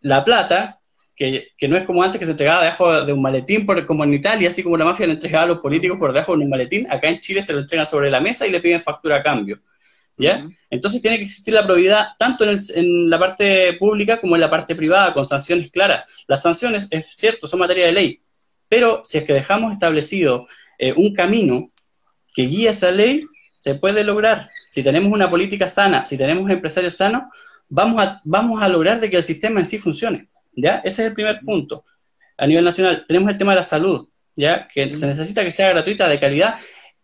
la 0.00 0.24
plata, 0.24 0.78
que, 1.14 1.50
no 1.68 1.76
es 1.76 1.84
como 1.84 2.02
antes 2.02 2.18
que 2.18 2.24
se 2.24 2.30
entregaba 2.30 2.62
debajo 2.62 3.04
de 3.04 3.12
un 3.12 3.20
maletín, 3.20 3.66
por, 3.66 3.84
como 3.86 4.04
en 4.04 4.14
Italia, 4.14 4.48
así 4.48 4.62
como 4.62 4.76
la 4.76 4.86
mafia 4.86 5.06
le 5.06 5.14
entregaba 5.14 5.44
a 5.44 5.48
los 5.48 5.58
políticos 5.58 5.98
por 5.98 6.12
debajo 6.12 6.36
de 6.36 6.44
un 6.44 6.50
maletín, 6.50 6.90
acá 6.90 7.08
en 7.08 7.20
Chile 7.20 7.42
se 7.42 7.52
lo 7.52 7.60
entregan 7.60 7.86
sobre 7.86 8.10
la 8.10 8.20
mesa 8.20 8.46
y 8.46 8.50
le 8.50 8.60
piden 8.60 8.80
factura 8.80 9.16
a 9.16 9.22
cambio. 9.22 9.60
¿Ya? 10.16 10.46
Entonces 10.68 11.00
tiene 11.00 11.16
que 11.16 11.24
existir 11.24 11.54
la 11.54 11.64
probidad 11.64 12.08
tanto 12.18 12.44
en, 12.44 13.08
la 13.08 13.18
parte 13.18 13.72
pública 13.74 14.20
como 14.20 14.34
en 14.34 14.42
la 14.42 14.50
parte 14.50 14.74
privada, 14.74 15.14
con 15.14 15.24
sanciones 15.24 15.70
claras. 15.70 16.04
Las 16.26 16.42
sanciones, 16.42 16.88
es 16.90 17.06
cierto, 17.16 17.46
son 17.46 17.60
materia 17.60 17.86
de 17.86 17.92
ley, 17.92 18.20
pero 18.68 19.00
si 19.04 19.16
es 19.16 19.24
que 19.24 19.32
dejamos 19.32 19.72
establecido 19.72 20.46
eh, 20.78 20.92
un 20.94 21.14
camino 21.14 21.70
que 22.34 22.42
guía 22.42 22.70
esa 22.70 22.90
ley, 22.90 23.24
se 23.60 23.74
puede 23.74 24.02
lograr. 24.04 24.50
Si 24.70 24.82
tenemos 24.82 25.12
una 25.12 25.28
política 25.28 25.68
sana, 25.68 26.02
si 26.02 26.16
tenemos 26.16 26.50
empresarios 26.50 26.96
sanos, 26.96 27.24
vamos 27.68 28.02
a, 28.02 28.18
vamos 28.24 28.62
a 28.62 28.68
lograr 28.70 28.98
de 29.00 29.10
que 29.10 29.18
el 29.18 29.22
sistema 29.22 29.60
en 29.60 29.66
sí 29.66 29.76
funcione. 29.76 30.30
¿ya? 30.56 30.78
Ese 30.78 31.02
es 31.02 31.08
el 31.08 31.14
primer 31.14 31.40
punto. 31.40 31.84
A 32.38 32.46
nivel 32.46 32.64
nacional, 32.64 33.04
tenemos 33.06 33.30
el 33.30 33.36
tema 33.36 33.52
de 33.52 33.56
la 33.56 33.62
salud, 33.62 34.08
¿ya? 34.34 34.66
Que 34.66 34.90
se 34.90 35.06
necesita 35.06 35.44
que 35.44 35.50
sea 35.50 35.68
gratuita, 35.68 36.08
de 36.08 36.18
calidad, 36.18 36.54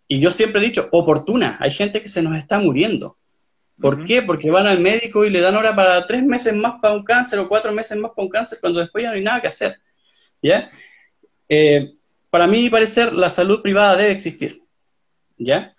y 0.09 0.19
yo 0.19 0.31
siempre 0.31 0.63
he 0.63 0.65
dicho, 0.65 0.89
oportuna. 0.93 1.59
Hay 1.61 1.73
gente 1.73 2.01
que 2.01 2.09
se 2.09 2.23
nos 2.23 2.35
está 2.39 2.59
muriendo. 2.59 3.19
¿Por 3.79 4.07
qué? 4.07 4.23
Porque 4.23 4.51
van 4.51 4.67
al 4.67 4.81
médico 4.81 5.27
y 5.27 5.31
le 5.31 5.43
dan 5.43 5.57
hora 5.57 5.77
para 5.77 6.07
tres 6.07 6.25
meses 6.25 6.55
más 6.55 6.81
para 6.81 6.95
un 6.95 7.05
cáncer 7.05 7.39
o 7.39 7.51
cuatro 7.51 7.71
meses 7.71 7.99
más 7.99 8.13
para 8.13 8.25
un 8.25 8.31
cáncer, 8.31 8.57
cuando 8.63 8.81
después 8.81 9.03
ya 9.05 9.11
no 9.11 9.17
hay 9.17 9.23
nada 9.23 9.43
que 9.43 9.49
hacer. 9.49 9.77
¿Ya? 10.41 10.71
Eh, 11.51 11.97
para 12.31 12.47
mí, 12.47 12.71
parecer, 12.71 13.13
la 13.13 13.29
salud 13.29 13.61
privada 13.61 13.95
debe 13.95 14.13
existir. 14.13 14.63
¿Ya? 15.37 15.76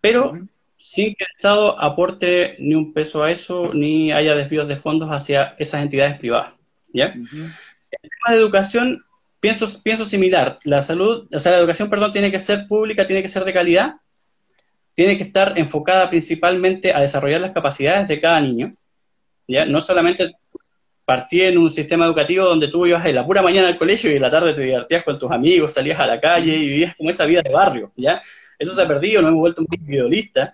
Pero 0.00 0.38
sin 0.76 1.14
que 1.14 1.24
el 1.24 1.36
Estado 1.36 1.78
aporte 1.78 2.56
ni 2.58 2.74
un 2.74 2.92
peso 2.94 3.22
a 3.22 3.30
eso, 3.30 3.74
ni 3.74 4.12
haya 4.12 4.34
desvíos 4.34 4.66
de 4.66 4.76
fondos 4.76 5.10
hacia 5.10 5.54
esas 5.58 5.82
entidades 5.82 6.18
privadas. 6.18 6.54
¿ya? 6.92 7.06
El 7.06 8.00
tema 8.00 8.30
de 8.30 8.36
educación, 8.36 9.04
pienso, 9.40 9.66
pienso 9.82 10.06
similar. 10.06 10.58
La 10.64 10.80
salud, 10.80 11.28
o 11.32 11.40
sea, 11.40 11.52
la 11.52 11.58
educación, 11.58 11.90
perdón, 11.90 12.12
tiene 12.12 12.30
que 12.30 12.38
ser 12.38 12.66
pública, 12.66 13.06
tiene 13.06 13.20
que 13.20 13.28
ser 13.28 13.44
de 13.44 13.52
calidad, 13.52 13.96
tiene 14.94 15.18
que 15.18 15.24
estar 15.24 15.58
enfocada 15.58 16.08
principalmente 16.08 16.94
a 16.94 17.00
desarrollar 17.00 17.42
las 17.42 17.52
capacidades 17.52 18.08
de 18.08 18.20
cada 18.20 18.40
niño, 18.40 18.74
¿ya? 19.46 19.66
No 19.66 19.80
solamente 19.80 20.32
partir 21.10 21.42
en 21.42 21.58
un 21.58 21.72
sistema 21.72 22.06
educativo 22.06 22.44
donde 22.44 22.68
tú 22.68 22.86
ibas 22.86 23.04
en 23.04 23.16
la 23.16 23.26
pura 23.26 23.42
mañana 23.42 23.66
al 23.66 23.76
colegio 23.76 24.12
y 24.12 24.14
en 24.14 24.22
la 24.22 24.30
tarde 24.30 24.54
te 24.54 24.60
divertías 24.60 25.02
con 25.02 25.18
tus 25.18 25.28
amigos, 25.32 25.72
salías 25.72 25.98
a 25.98 26.06
la 26.06 26.20
calle 26.20 26.56
y 26.56 26.66
vivías 26.68 26.94
como 26.94 27.10
esa 27.10 27.26
vida 27.26 27.42
de 27.42 27.50
barrio, 27.50 27.90
¿ya? 27.96 28.22
Eso 28.56 28.72
se 28.72 28.80
ha 28.80 28.86
perdido, 28.86 29.20
nos 29.20 29.30
hemos 29.30 29.40
vuelto 29.40 29.62
muy 29.62 29.76
individualistas 29.76 30.52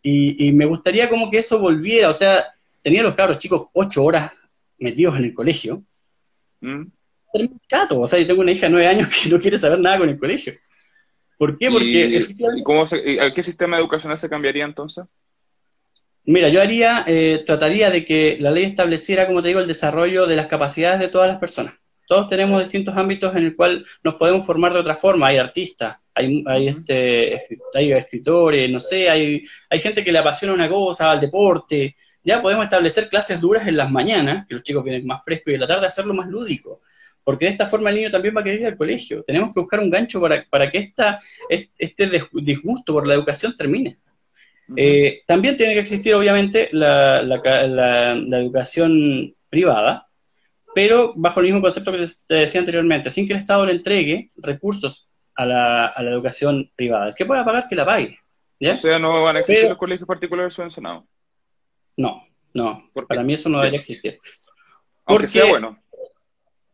y, 0.00 0.52
me 0.52 0.66
gustaría 0.66 1.08
como 1.08 1.28
que 1.28 1.38
eso 1.38 1.58
volviera, 1.58 2.08
o 2.08 2.12
sea, 2.12 2.44
tenía 2.80 3.02
los 3.02 3.16
cabros 3.16 3.38
chicos 3.38 3.66
ocho 3.72 4.04
horas 4.04 4.32
metidos 4.78 5.18
en 5.18 5.24
el 5.24 5.34
colegio. 5.34 5.82
Mm. 6.60 6.84
Chato, 7.68 8.00
o 8.00 8.06
sea, 8.06 8.20
yo 8.20 8.26
tengo 8.28 8.42
una 8.42 8.52
hija 8.52 8.66
de 8.66 8.70
nueve 8.70 8.86
años 8.86 9.08
que 9.08 9.28
no 9.30 9.40
quiere 9.40 9.58
saber 9.58 9.80
nada 9.80 9.98
con 9.98 10.08
el 10.08 10.16
colegio. 10.16 10.54
¿Por 11.36 11.58
qué? 11.58 11.72
Porque... 11.72 12.24
¿Y, 12.28 12.62
cómo 12.62 12.84
¿A 12.84 13.32
qué 13.34 13.42
sistema 13.42 13.78
educacional 13.78 14.16
se 14.16 14.28
cambiaría 14.28 14.64
entonces? 14.64 15.04
Mira, 16.30 16.50
yo 16.50 16.60
haría, 16.60 17.04
eh, 17.06 17.42
trataría 17.46 17.88
de 17.88 18.04
que 18.04 18.36
la 18.38 18.50
ley 18.50 18.64
estableciera, 18.64 19.26
como 19.26 19.40
te 19.40 19.48
digo, 19.48 19.60
el 19.60 19.66
desarrollo 19.66 20.26
de 20.26 20.36
las 20.36 20.46
capacidades 20.46 21.00
de 21.00 21.08
todas 21.08 21.26
las 21.26 21.38
personas. 21.38 21.72
Todos 22.06 22.28
tenemos 22.28 22.62
distintos 22.62 22.94
ámbitos 22.98 23.34
en 23.34 23.44
el 23.44 23.56
cual 23.56 23.86
nos 24.04 24.16
podemos 24.16 24.44
formar 24.44 24.74
de 24.74 24.80
otra 24.80 24.94
forma. 24.94 25.28
Hay 25.28 25.38
artistas, 25.38 25.96
hay, 26.14 26.44
hay, 26.46 26.68
este, 26.68 27.32
hay 27.72 27.92
escritores, 27.92 28.70
no 28.70 28.78
sé, 28.78 29.08
hay, 29.08 29.42
hay 29.70 29.78
gente 29.78 30.04
que 30.04 30.12
le 30.12 30.18
apasiona 30.18 30.52
una 30.52 30.68
cosa, 30.68 31.10
al 31.10 31.18
deporte, 31.18 31.96
ya 32.22 32.42
podemos 32.42 32.64
establecer 32.64 33.08
clases 33.08 33.40
duras 33.40 33.66
en 33.66 33.78
las 33.78 33.90
mañanas, 33.90 34.46
que 34.46 34.56
los 34.56 34.62
chicos 34.62 34.84
vienen 34.84 35.06
más 35.06 35.24
frescos, 35.24 35.52
y 35.52 35.54
en 35.54 35.60
la 35.62 35.66
tarde 35.66 35.86
hacerlo 35.86 36.12
más 36.12 36.28
lúdico, 36.28 36.82
porque 37.24 37.46
de 37.46 37.52
esta 37.52 37.64
forma 37.64 37.88
el 37.88 37.96
niño 37.96 38.10
también 38.10 38.36
va 38.36 38.42
a 38.42 38.44
querer 38.44 38.60
ir 38.60 38.66
al 38.66 38.76
colegio. 38.76 39.22
Tenemos 39.22 39.54
que 39.54 39.60
buscar 39.60 39.80
un 39.80 39.88
gancho 39.88 40.20
para, 40.20 40.44
para 40.50 40.70
que 40.70 40.76
esta, 40.76 41.20
este 41.48 42.10
disgusto 42.34 42.92
por 42.92 43.06
la 43.06 43.14
educación 43.14 43.56
termine. 43.56 43.96
Eh, 44.76 45.22
también 45.26 45.56
tiene 45.56 45.74
que 45.74 45.80
existir, 45.80 46.14
obviamente, 46.14 46.68
la, 46.72 47.22
la, 47.22 48.38
educación 48.38 49.34
privada, 49.48 50.06
pero 50.74 51.14
bajo 51.16 51.40
el 51.40 51.46
mismo 51.46 51.62
concepto 51.62 51.92
que 51.92 52.04
te 52.26 52.34
decía 52.34 52.60
anteriormente, 52.60 53.10
sin 53.10 53.26
que 53.26 53.32
el 53.32 53.40
Estado 53.40 53.64
le 53.64 53.72
entregue 53.72 54.30
recursos 54.36 55.10
a 55.34 55.46
la, 55.46 55.86
a 55.86 56.02
la 56.02 56.10
educación 56.10 56.70
privada. 56.76 57.08
El 57.08 57.14
que 57.14 57.24
pueda 57.24 57.44
pagar, 57.44 57.68
que 57.68 57.76
la 57.76 57.86
pague. 57.86 58.18
O 58.60 58.76
sea, 58.76 58.98
no 58.98 59.22
van 59.22 59.36
a 59.36 59.40
existir 59.40 59.68
los 59.68 59.78
colegios 59.78 60.06
particulares 60.06 60.52
subvencionados. 60.52 61.04
No, 61.96 62.24
no. 62.54 62.90
Para 63.08 63.22
mí 63.22 63.34
eso 63.34 63.48
no 63.48 63.58
debería 63.58 63.80
existir. 63.80 64.18
Aunque 65.04 65.28
sea 65.28 65.46
bueno. 65.46 65.78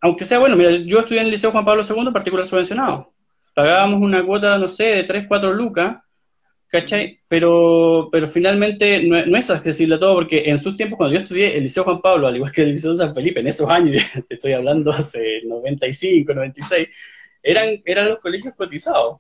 Aunque 0.01 0.25
sea 0.25 0.39
bueno, 0.39 0.57
mira, 0.57 0.71
yo 0.71 1.01
estudié 1.01 1.21
en 1.21 1.27
el 1.27 1.31
Liceo 1.31 1.51
Juan 1.51 1.65
Pablo 1.65 1.83
II, 1.83 2.13
particular 2.13 2.47
subvencionado. 2.47 3.13
Pagábamos 3.55 4.03
una 4.03 4.25
cuota, 4.25 4.59
no 4.59 4.69
sé, 4.69 4.85
de 4.85 5.05
3, 5.05 5.27
4 5.29 5.53
lucas, 5.55 5.99
¿cachai? 6.75 7.21
Pero, 7.29 8.09
pero 8.11 8.27
finalmente 8.27 9.05
no, 9.05 9.17
es 9.37 9.49
accesible 9.49 9.95
a 9.95 10.01
todo, 10.01 10.15
porque 10.15 10.43
en 10.47 10.59
sus 10.59 10.75
tiempos, 10.75 10.97
cuando 10.97 11.15
yo 11.15 11.23
estudié 11.23 11.57
el 11.57 11.63
Liceo 11.63 11.85
Juan 11.85 12.01
Pablo, 12.01 12.27
al 12.27 12.35
igual 12.35 12.51
que 12.51 12.63
el 12.63 12.73
Liceo 12.73 12.97
San 12.97 13.15
Felipe, 13.15 13.39
en 13.39 13.47
esos 13.47 13.71
años, 13.71 14.03
te 14.29 14.35
estoy 14.35 14.55
hablando 14.55 14.91
hace 14.91 15.43
95, 15.45 16.35
96, 16.35 16.89
eran, 17.45 17.81
eran 17.85 18.09
los 18.09 18.19
colegios 18.19 18.55
cotizados. 18.57 19.19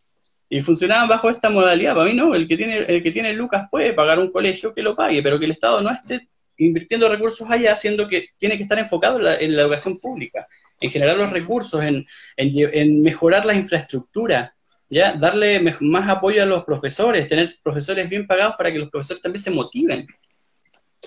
Y 0.48 0.60
funcionaban 0.60 1.08
bajo 1.08 1.30
esta 1.30 1.48
modalidad. 1.48 1.94
Para 1.94 2.06
mí 2.06 2.14
no, 2.14 2.34
el 2.34 2.48
que 2.48 2.56
tiene, 2.56 2.78
el 2.78 3.02
que 3.02 3.12
tiene 3.12 3.32
Lucas 3.32 3.68
puede 3.70 3.92
pagar 3.92 4.18
un 4.18 4.30
colegio 4.30 4.74
que 4.74 4.82
lo 4.82 4.96
pague, 4.96 5.22
pero 5.22 5.38
que 5.38 5.44
el 5.44 5.52
Estado 5.52 5.80
no 5.80 5.90
esté 5.90 6.28
invirtiendo 6.56 7.08
recursos 7.08 7.48
allá, 7.48 7.72
haciendo 7.72 8.08
que 8.08 8.30
tiene 8.36 8.56
que 8.56 8.64
estar 8.64 8.78
enfocado 8.78 9.18
en 9.18 9.54
la, 9.56 9.62
educación 9.62 9.98
pública, 9.98 10.48
en 10.80 10.90
generar 10.90 11.16
los 11.16 11.32
recursos, 11.32 11.82
en, 11.82 12.04
en, 12.36 13.02
mejorar 13.02 13.46
la 13.46 13.54
infraestructura, 13.54 14.54
¿ya? 14.88 15.14
darle 15.14 15.60
más 15.80 16.08
apoyo 16.08 16.42
a 16.42 16.46
los 16.46 16.64
profesores, 16.64 17.28
tener 17.28 17.56
profesores 17.62 18.08
bien 18.08 18.26
pagados 18.26 18.56
para 18.56 18.72
que 18.72 18.78
los 18.78 18.90
profesores 18.90 19.22
también 19.22 19.42
se 19.42 19.50
motiven 19.50 20.06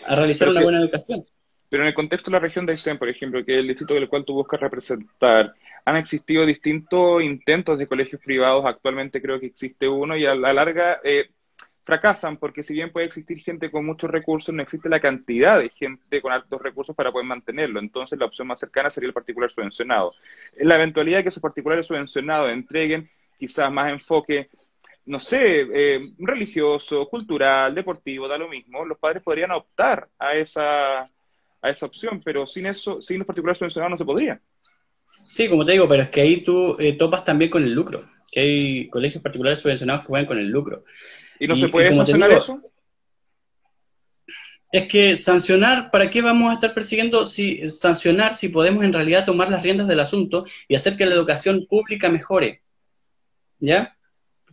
a 0.05 0.15
realizar 0.15 0.49
una 0.49 0.61
buena 0.61 0.79
educación. 0.79 1.25
Pero 1.69 1.83
en 1.83 1.87
el 1.87 1.93
contexto 1.93 2.31
de 2.31 2.35
la 2.35 2.39
región 2.39 2.65
de 2.65 2.73
Aysén, 2.73 2.97
por 2.97 3.09
ejemplo, 3.09 3.43
que 3.43 3.53
es 3.53 3.59
el 3.59 3.67
distrito 3.67 3.93
del 3.93 4.07
cual 4.07 4.23
tú 4.23 4.33
buscas 4.33 4.59
representar, 4.59 5.53
han 5.83 5.95
existido 5.97 6.45
distintos 6.45 7.21
intentos 7.21 7.77
de 7.77 7.87
colegios 7.87 8.21
privados, 8.21 8.65
actualmente 8.65 9.21
creo 9.21 9.39
que 9.39 9.47
existe 9.47 9.87
uno, 9.87 10.15
y 10.15 10.25
a 10.25 10.33
la 10.33 10.53
larga 10.53 11.01
eh, 11.03 11.29
fracasan, 11.87 12.37
porque 12.37 12.63
si 12.63 12.73
bien 12.73 12.91
puede 12.91 13.05
existir 13.05 13.39
gente 13.39 13.71
con 13.71 13.85
muchos 13.85 14.09
recursos, 14.11 14.53
no 14.53 14.61
existe 14.61 14.89
la 14.89 14.99
cantidad 14.99 15.57
de 15.59 15.69
gente 15.69 16.21
con 16.21 16.33
altos 16.33 16.61
recursos 16.61 16.93
para 16.95 17.11
poder 17.11 17.25
mantenerlo. 17.25 17.79
Entonces 17.79 18.19
la 18.19 18.25
opción 18.25 18.47
más 18.47 18.59
cercana 18.59 18.89
sería 18.89 19.07
el 19.07 19.13
particular 19.13 19.49
subvencionado. 19.49 20.13
En 20.57 20.67
la 20.67 20.75
eventualidad 20.75 21.19
de 21.19 21.23
que 21.23 21.29
esos 21.29 21.41
particulares 21.41 21.85
subvencionados 21.85 22.51
entreguen 22.51 23.09
quizás 23.37 23.71
más 23.71 23.91
enfoque 23.91 24.49
no 25.07 25.21
sé, 25.21 25.61
eh, 25.73 25.99
religioso, 26.19 27.07
cultural, 27.07 27.73
deportivo, 27.73 28.27
da 28.27 28.37
lo 28.37 28.49
mismo, 28.49 28.83
los 28.83 28.97
padres 28.97 29.23
podrían 29.23 29.51
optar 29.51 30.09
a 30.19 30.35
esa, 30.35 30.99
a 31.01 31.69
esa 31.69 31.85
opción, 31.85 32.21
pero 32.23 32.45
sin 32.45 32.65
eso, 32.65 33.01
sin 33.01 33.19
los 33.19 33.25
particulares 33.25 33.57
subvencionados 33.57 33.91
no 33.91 33.97
se 33.97 34.05
podría. 34.05 34.41
Sí, 35.23 35.47
como 35.47 35.63
te 35.63 35.71
digo, 35.71 35.87
pero 35.87 36.03
es 36.03 36.09
que 36.09 36.21
ahí 36.21 36.41
tú 36.41 36.75
eh, 36.77 36.93
topas 36.93 37.23
también 37.23 37.49
con 37.49 37.63
el 37.63 37.71
lucro, 37.71 38.03
que 38.29 38.41
hay 38.41 38.89
colegios 38.89 39.23
particulares 39.23 39.59
subvencionados 39.59 40.01
que 40.01 40.07
juegan 40.07 40.27
con 40.27 40.39
el 40.39 40.49
lucro. 40.49 40.83
¿Y 41.39 41.47
no 41.47 41.55
se 41.55 41.69
puede 41.69 41.93
sancionar 41.93 42.31
eso? 42.31 42.61
Es 44.73 44.89
que 44.89 45.15
sancionar, 45.15 45.89
¿para 45.89 46.11
qué 46.11 46.21
vamos 46.21 46.51
a 46.51 46.55
estar 46.55 46.73
persiguiendo 46.73 47.25
si 47.25 47.71
sancionar 47.71 48.33
si 48.33 48.49
podemos 48.49 48.83
en 48.83 48.91
realidad 48.91 49.25
tomar 49.25 49.49
las 49.49 49.63
riendas 49.63 49.87
del 49.87 50.01
asunto 50.01 50.45
y 50.67 50.75
hacer 50.75 50.97
que 50.97 51.05
la 51.05 51.15
educación 51.15 51.65
pública 51.69 52.09
mejore? 52.09 52.61
¿Ya? 53.59 53.95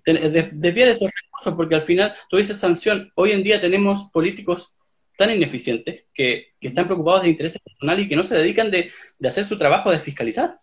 Desviar 0.05 0.89
esos 0.89 1.11
recursos, 1.11 1.55
porque 1.55 1.75
al 1.77 1.83
final 1.83 2.15
tú 2.29 2.37
dices 2.37 2.59
sanción. 2.59 3.11
Hoy 3.15 3.33
en 3.33 3.43
día 3.43 3.61
tenemos 3.61 4.11
políticos 4.13 4.75
tan 5.17 5.31
ineficientes 5.31 6.07
que, 6.13 6.55
están 6.61 6.87
preocupados 6.87 7.23
de 7.23 7.29
intereses 7.29 7.61
personales 7.61 8.07
y 8.07 8.09
que 8.09 8.17
no 8.17 8.23
se 8.23 8.37
dedican 8.37 8.71
de, 8.71 8.91
hacer 9.25 9.45
su 9.45 9.59
trabajo 9.59 9.91
de 9.91 9.99
fiscalizar. 9.99 10.59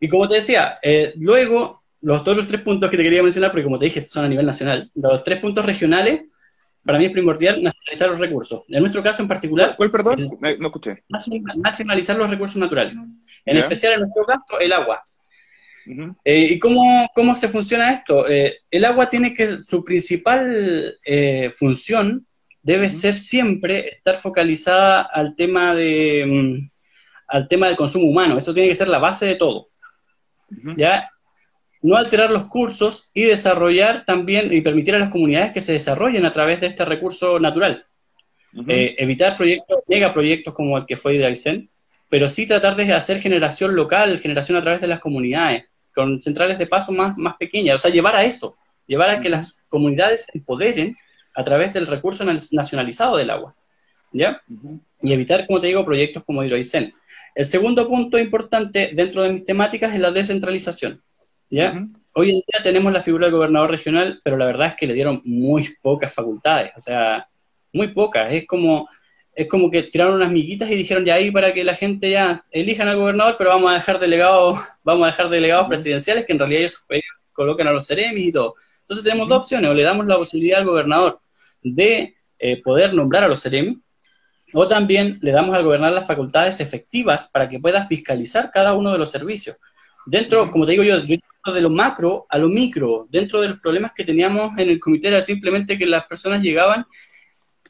Y 0.00 0.08
como 0.08 0.28
te 0.28 0.36
decía, 0.36 0.78
eh, 0.82 1.12
luego, 1.16 1.82
los 2.00 2.20
otros 2.20 2.46
tres 2.48 2.60
puntos 2.62 2.90
que 2.90 2.96
te 2.96 3.02
quería 3.02 3.22
mencionar, 3.22 3.50
porque 3.50 3.64
como 3.64 3.78
te 3.78 3.86
dije, 3.86 4.04
son 4.04 4.24
a 4.24 4.28
nivel 4.28 4.46
nacional, 4.46 4.90
los 4.94 5.22
tres 5.22 5.38
puntos 5.40 5.64
regionales, 5.64 6.24
para 6.84 6.98
mí 6.98 7.06
es 7.06 7.12
primordial 7.12 7.62
nacionalizar 7.62 8.10
los 8.10 8.18
recursos. 8.18 8.64
En 8.68 8.80
nuestro 8.80 9.02
caso 9.02 9.22
en 9.22 9.28
particular... 9.28 9.74
¿Cuál, 9.76 9.90
perdón? 9.90 10.38
no 10.40 10.66
escuché. 10.66 11.04
Nacionalizar 11.08 12.16
los 12.16 12.28
recursos 12.28 12.56
naturales. 12.56 12.94
En 13.44 13.56
especial 13.56 13.94
en 13.94 14.00
nuestro 14.00 14.24
caso, 14.24 14.60
el 14.60 14.72
agua. 14.72 15.02
Eh, 16.24 16.46
¿Y 16.50 16.58
cómo, 16.58 17.08
cómo, 17.14 17.34
se 17.34 17.48
funciona 17.48 17.92
esto? 17.92 18.28
Eh, 18.28 18.58
el 18.70 18.84
agua 18.84 19.10
tiene 19.10 19.34
que, 19.34 19.60
su 19.60 19.84
principal 19.84 20.96
función 21.54 22.26
debe 22.62 22.88
ser 22.88 23.14
siempre 23.14 23.88
estar 23.88 24.16
focalizada 24.16 25.02
al 25.02 25.36
tema 25.36 25.74
de 25.74 26.24
mm, 26.26 26.74
al 27.28 27.48
tema 27.48 27.66
del 27.66 27.76
consumo 27.76 28.06
humano. 28.06 28.36
Eso 28.36 28.54
tiene 28.54 28.68
que 28.68 28.74
ser 28.74 28.88
la 28.88 28.98
base 28.98 29.26
de 29.26 29.36
todo. 29.36 29.68
¿Ya? 30.76 31.10
No 31.82 31.96
alterar 31.96 32.30
los 32.30 32.46
cursos 32.46 33.10
y 33.12 33.24
desarrollar 33.24 34.04
también 34.04 34.52
y 34.52 34.60
permitir 34.60 34.94
a 34.94 34.98
las 34.98 35.10
comunidades 35.10 35.52
que 35.52 35.60
se 35.60 35.72
desarrollen 35.72 36.24
a 36.24 36.32
través 36.32 36.60
de 36.60 36.68
este 36.68 36.84
recurso 36.84 37.38
natural. 37.38 37.84
Eh, 38.68 38.94
evitar 38.98 39.36
proyectos, 39.36 39.80
megaproyectos 39.88 40.54
como 40.54 40.78
el 40.78 40.86
que 40.86 40.96
fue 40.96 41.14
Hidralcen, 41.14 41.68
pero 42.08 42.28
sí 42.28 42.46
tratar 42.46 42.76
de 42.76 42.92
hacer 42.92 43.20
generación 43.20 43.74
local, 43.74 44.20
generación 44.20 44.56
a 44.56 44.62
través 44.62 44.80
de 44.80 44.86
las 44.86 45.00
comunidades, 45.00 45.64
con 45.94 46.20
centrales 46.20 46.58
de 46.58 46.66
paso 46.66 46.92
más, 46.92 47.16
más 47.16 47.36
pequeñas, 47.36 47.76
o 47.76 47.78
sea, 47.78 47.90
llevar 47.90 48.16
a 48.16 48.24
eso, 48.24 48.56
llevar 48.86 49.10
a 49.10 49.20
que 49.20 49.28
las 49.28 49.62
comunidades 49.68 50.24
se 50.24 50.38
empoderen 50.38 50.96
a 51.34 51.44
través 51.44 51.72
del 51.72 51.86
recurso 51.86 52.24
nacionalizado 52.24 53.16
del 53.16 53.30
agua, 53.30 53.54
¿ya? 54.12 54.42
Y 55.02 55.12
evitar, 55.12 55.46
como 55.46 55.60
te 55.60 55.68
digo, 55.68 55.84
proyectos 55.84 56.24
como 56.24 56.44
Hidroicen. 56.44 56.94
El 57.34 57.44
segundo 57.44 57.88
punto 57.88 58.18
importante 58.18 58.92
dentro 58.94 59.22
de 59.22 59.32
mis 59.32 59.44
temáticas 59.44 59.92
es 59.92 60.00
la 60.00 60.10
descentralización, 60.10 61.02
¿ya? 61.50 61.86
Hoy 62.12 62.30
en 62.30 62.36
día 62.36 62.62
tenemos 62.62 62.92
la 62.92 63.02
figura 63.02 63.26
del 63.26 63.34
gobernador 63.34 63.70
regional, 63.72 64.20
pero 64.22 64.36
la 64.36 64.46
verdad 64.46 64.68
es 64.68 64.74
que 64.76 64.86
le 64.86 64.94
dieron 64.94 65.20
muy 65.24 65.68
pocas 65.82 66.14
facultades, 66.14 66.72
o 66.76 66.80
sea, 66.80 67.28
muy 67.72 67.88
pocas. 67.88 68.32
Es 68.32 68.46
como, 68.46 68.88
es 69.34 69.48
como 69.48 69.70
que 69.70 69.84
tiraron 69.84 70.14
unas 70.14 70.30
miguitas 70.30 70.70
y 70.70 70.76
dijeron 70.76 71.04
ya 71.04 71.14
ahí 71.14 71.30
para 71.30 71.52
que 71.52 71.64
la 71.64 71.74
gente 71.74 72.10
ya 72.10 72.44
elijan 72.50 72.88
al 72.88 72.96
gobernador, 72.96 73.36
pero 73.36 73.50
vamos 73.50 73.70
a 73.70 73.74
dejar 73.74 73.98
delegados, 73.98 74.60
vamos 74.84 75.04
a 75.04 75.06
dejar 75.06 75.28
delegados 75.28 75.68
presidenciales 75.68 76.24
que 76.24 76.32
en 76.32 76.38
realidad 76.38 76.62
ellos, 76.62 76.86
colocan 77.32 77.66
a 77.66 77.72
los 77.72 77.86
seremis 77.86 78.28
y 78.28 78.32
todo. 78.32 78.54
Entonces 78.80 79.02
tenemos 79.02 79.28
dos 79.28 79.38
opciones, 79.38 79.68
o 79.68 79.74
le 79.74 79.82
damos 79.82 80.06
la 80.06 80.16
posibilidad 80.16 80.60
al 80.60 80.66
gobernador 80.66 81.20
de 81.62 82.14
eh, 82.38 82.62
poder 82.62 82.94
nombrar 82.94 83.24
a 83.24 83.28
los 83.28 83.40
seremis, 83.40 83.78
o 84.52 84.68
también 84.68 85.18
le 85.20 85.32
damos 85.32 85.56
al 85.56 85.64
gobernador 85.64 85.96
las 85.96 86.06
facultades 86.06 86.60
efectivas 86.60 87.28
para 87.32 87.48
que 87.48 87.58
pueda 87.58 87.86
fiscalizar 87.86 88.50
cada 88.52 88.74
uno 88.74 88.92
de 88.92 88.98
los 88.98 89.10
servicios. 89.10 89.56
Dentro, 90.06 90.50
como 90.50 90.64
te 90.66 90.72
digo 90.72 90.84
yo, 90.84 91.00
de 91.00 91.60
lo 91.60 91.70
macro 91.70 92.26
a 92.28 92.38
lo 92.38 92.48
micro, 92.48 93.06
dentro 93.10 93.40
de 93.40 93.48
los 93.48 93.60
problemas 93.60 93.92
que 93.92 94.04
teníamos 94.04 94.56
en 94.58 94.70
el 94.70 94.78
comité 94.78 95.08
era 95.08 95.20
simplemente 95.20 95.76
que 95.76 95.86
las 95.86 96.06
personas 96.06 96.40
llegaban 96.40 96.86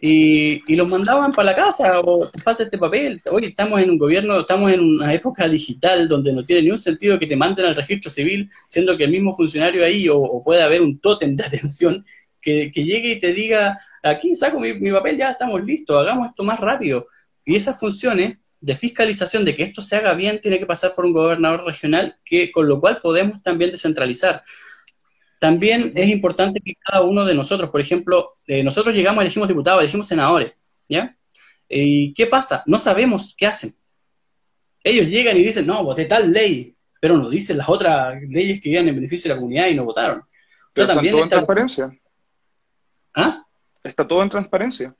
y, 0.00 0.74
los 0.74 0.88
mandaban 0.88 1.32
para 1.32 1.50
la 1.50 1.54
casa 1.54 2.00
o 2.00 2.30
falta 2.42 2.64
este 2.64 2.78
papel. 2.78 3.20
Hoy 3.30 3.46
estamos 3.46 3.80
en 3.80 3.90
un 3.90 3.98
gobierno, 3.98 4.40
estamos 4.40 4.72
en 4.72 4.80
una 4.80 5.12
época 5.12 5.48
digital 5.48 6.08
donde 6.08 6.32
no 6.32 6.44
tiene 6.44 6.62
ni 6.62 6.70
un 6.70 6.78
sentido 6.78 7.18
que 7.18 7.26
te 7.26 7.36
manden 7.36 7.66
al 7.66 7.76
registro 7.76 8.10
civil, 8.10 8.50
siendo 8.68 8.96
que 8.96 9.04
el 9.04 9.10
mismo 9.10 9.34
funcionario 9.34 9.84
ahí 9.84 10.08
o, 10.08 10.42
puede 10.44 10.62
haber 10.62 10.82
un 10.82 10.98
tótem 10.98 11.36
de 11.36 11.44
atención 11.44 12.04
que, 12.40 12.70
llegue 12.70 13.12
y 13.12 13.20
te 13.20 13.32
diga, 13.32 13.80
aquí 14.02 14.34
saco 14.34 14.60
mi, 14.60 14.74
mi 14.74 14.92
papel, 14.92 15.16
ya 15.16 15.30
estamos 15.30 15.64
listos, 15.64 15.96
hagamos 15.96 16.28
esto 16.28 16.44
más 16.44 16.60
rápido. 16.60 17.06
Y 17.46 17.56
esas 17.56 17.78
funciones 17.78 18.38
de 18.60 18.74
fiscalización 18.76 19.44
de 19.44 19.54
que 19.54 19.62
esto 19.62 19.82
se 19.82 19.96
haga 19.96 20.14
bien 20.14 20.40
tiene 20.40 20.58
que 20.58 20.66
pasar 20.66 20.94
por 20.94 21.04
un 21.04 21.12
gobernador 21.12 21.64
regional, 21.64 22.16
que 22.24 22.50
con 22.50 22.66
lo 22.68 22.80
cual 22.80 23.00
podemos 23.02 23.42
también 23.42 23.70
descentralizar. 23.70 24.42
También 25.44 25.92
es 25.94 26.08
importante 26.08 26.58
que 26.58 26.72
cada 26.76 27.02
uno 27.02 27.22
de 27.22 27.34
nosotros, 27.34 27.68
por 27.68 27.78
ejemplo, 27.78 28.38
eh, 28.46 28.64
nosotros 28.64 28.94
llegamos, 28.94 29.20
elegimos 29.20 29.46
diputados, 29.46 29.82
elegimos 29.82 30.08
senadores, 30.08 30.54
¿ya? 30.88 31.14
¿Y 31.68 32.14
qué 32.14 32.26
pasa? 32.26 32.62
No 32.64 32.78
sabemos 32.78 33.34
qué 33.36 33.46
hacen. 33.46 33.74
Ellos 34.82 35.06
llegan 35.06 35.36
y 35.36 35.42
dicen, 35.42 35.66
no, 35.66 35.84
voté 35.84 36.06
tal 36.06 36.32
ley, 36.32 36.74
pero 36.98 37.18
no 37.18 37.28
dicen 37.28 37.58
las 37.58 37.68
otras 37.68 38.14
leyes 38.26 38.58
que 38.58 38.70
iban 38.70 38.88
en 38.88 38.94
beneficio 38.94 39.28
de 39.28 39.34
la 39.34 39.38
comunidad 39.38 39.66
y 39.66 39.74
no 39.74 39.84
votaron. 39.84 40.20
O 40.20 40.24
sea, 40.70 40.86
también 40.86 41.08
está 41.08 41.12
todo 41.12 41.24
en 41.24 41.28
transparencia. 41.28 41.98
¿Ah? 43.14 43.44
Está 43.82 44.08
todo 44.08 44.22
en 44.22 44.30
transparencia. 44.30 44.96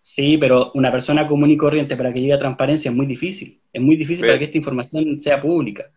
Sí, 0.00 0.38
pero 0.38 0.72
una 0.72 0.90
persona 0.90 1.28
común 1.28 1.50
y 1.50 1.58
corriente 1.58 1.94
para 1.94 2.10
que 2.10 2.20
llegue 2.22 2.32
a 2.32 2.38
transparencia 2.38 2.90
es 2.90 2.96
muy 2.96 3.04
difícil. 3.04 3.60
Es 3.70 3.82
muy 3.82 3.96
difícil 3.96 4.24
para 4.24 4.38
que 4.38 4.46
esta 4.46 4.56
información 4.56 5.18
sea 5.18 5.42
pública. 5.42 5.92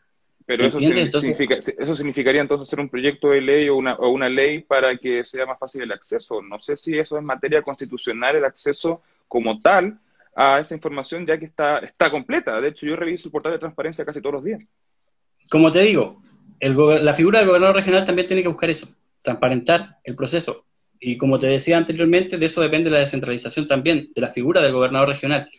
Pero 0.45 0.65
eso, 0.65 0.77
significa, 0.77 1.55
eso 1.55 1.95
significaría 1.95 2.41
entonces 2.41 2.67
hacer 2.67 2.79
un 2.79 2.89
proyecto 2.89 3.29
de 3.29 3.41
ley 3.41 3.69
o 3.69 3.75
una, 3.75 3.95
o 3.95 4.09
una 4.09 4.27
ley 4.27 4.61
para 4.61 4.97
que 4.97 5.23
sea 5.23 5.45
más 5.45 5.59
fácil 5.59 5.83
el 5.83 5.91
acceso. 5.91 6.41
No 6.41 6.59
sé 6.59 6.77
si 6.77 6.97
eso 6.97 7.17
es 7.17 7.23
materia 7.23 7.61
constitucional, 7.61 8.35
el 8.35 8.45
acceso 8.45 9.01
como 9.27 9.59
tal 9.59 9.99
a 10.35 10.59
esa 10.59 10.75
información, 10.75 11.25
ya 11.25 11.37
que 11.37 11.45
está, 11.45 11.79
está 11.79 12.09
completa. 12.09 12.59
De 12.59 12.69
hecho, 12.69 12.85
yo 12.85 12.95
reviso 12.95 13.27
el 13.27 13.31
portal 13.31 13.53
de 13.53 13.59
transparencia 13.59 14.05
casi 14.05 14.21
todos 14.21 14.35
los 14.35 14.43
días. 14.43 14.67
Como 15.49 15.71
te 15.71 15.79
digo, 15.79 16.21
el, 16.59 16.75
la 17.03 17.13
figura 17.13 17.39
del 17.39 17.47
gobernador 17.47 17.75
regional 17.75 18.03
también 18.03 18.27
tiene 18.27 18.41
que 18.41 18.49
buscar 18.49 18.69
eso, 18.69 18.87
transparentar 19.21 19.97
el 20.03 20.15
proceso. 20.15 20.65
Y 20.99 21.17
como 21.17 21.39
te 21.39 21.47
decía 21.47 21.77
anteriormente, 21.77 22.37
de 22.37 22.45
eso 22.45 22.61
depende 22.61 22.89
la 22.89 22.99
descentralización 22.99 23.67
también, 23.67 24.11
de 24.13 24.21
la 24.21 24.29
figura 24.29 24.61
del 24.61 24.71
gobernador 24.71 25.09
regional. 25.09 25.49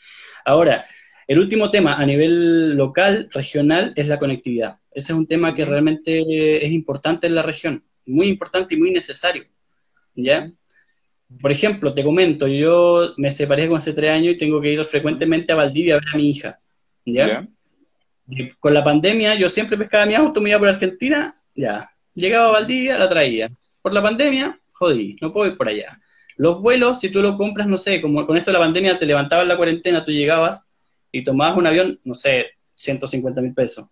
Ahora, 0.45 0.87
el 1.27 1.39
último 1.39 1.71
tema 1.71 1.95
a 1.95 2.07
nivel 2.07 2.77
local, 2.77 3.29
regional, 3.33 3.93
es 3.97 4.09
la 4.09 4.19
conectividad. 4.19 4.79
Ese 4.91 5.13
es 5.13 5.19
un 5.19 5.27
tema 5.27 5.55
que 5.55 5.65
realmente 5.65 6.65
es 6.65 6.73
importante 6.73 7.27
en 7.27 7.35
la 7.35 7.43
región, 7.43 7.85
muy 8.07 8.29
importante 8.29 8.75
y 8.75 8.79
muy 8.79 8.91
necesario. 8.91 9.45
¿Ya? 10.15 10.53
Por 11.41 11.51
ejemplo, 11.51 11.95
te 11.95 12.03
comento, 12.03 12.47
yo 12.47 13.15
me 13.17 13.31
separé 13.31 13.67
con 13.67 13.79
hace 13.79 13.95
tres 13.95 14.11
años 14.11 14.35
y 14.35 14.37
tengo 14.37 14.61
que 14.61 14.73
ir 14.73 14.85
frecuentemente 14.85 15.53
a 15.53 15.57
Valdivia 15.57 15.95
a 15.95 15.99
ver 15.99 16.09
a 16.13 16.17
mi 16.17 16.31
hija. 16.31 16.61
¿Ya? 17.05 17.49
Con 18.61 18.75
la 18.75 18.85
pandemia, 18.85 19.35
yo 19.35 19.49
siempre 19.49 19.79
pescaba 19.79 20.07
mi 20.07 20.15
auto, 20.15 20.41
me 20.41 20.51
iba 20.51 20.59
por 20.59 20.69
Argentina, 20.69 21.35
ya. 21.55 21.91
Llegaba 22.15 22.49
a 22.49 22.53
Valdivia, 22.53 22.99
la 22.99 23.09
traía. 23.09 23.51
Por 23.81 23.95
la 23.95 24.03
pandemia, 24.03 24.61
jodí, 24.73 25.17
no 25.21 25.33
puedo 25.33 25.51
ir 25.51 25.57
por 25.57 25.69
allá. 25.69 25.99
Los 26.37 26.61
vuelos, 26.61 27.01
si 27.01 27.11
tú 27.11 27.23
lo 27.23 27.37
compras, 27.37 27.67
no 27.67 27.79
sé, 27.79 28.01
como 28.01 28.27
con 28.27 28.37
esto 28.37 28.51
de 28.51 28.59
la 28.59 28.65
pandemia 28.65 28.99
te 28.99 29.07
levantabas 29.07 29.47
la 29.47 29.57
cuarentena, 29.57 30.05
tú 30.05 30.11
llegabas 30.11 30.72
y 31.13 31.23
tomabas 31.23 31.57
un 31.57 31.67
avión, 31.67 32.01
no 32.05 32.15
sé, 32.15 32.47
150 32.75 33.41
mil 33.43 33.55
pesos. 33.55 33.87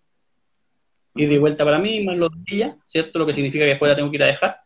Y 1.15 1.27
de 1.27 1.39
vuelta 1.39 1.65
para 1.65 1.79
mí, 1.79 2.03
más 2.03 2.17
los 2.17 2.31
días, 2.45 2.75
¿cierto? 2.87 3.19
Lo 3.19 3.27
que 3.27 3.33
significa 3.33 3.65
que 3.65 3.71
después 3.71 3.91
la 3.91 3.97
tengo 3.97 4.11
que 4.11 4.17
ir 4.17 4.23
a 4.23 4.29
dejar. 4.29 4.61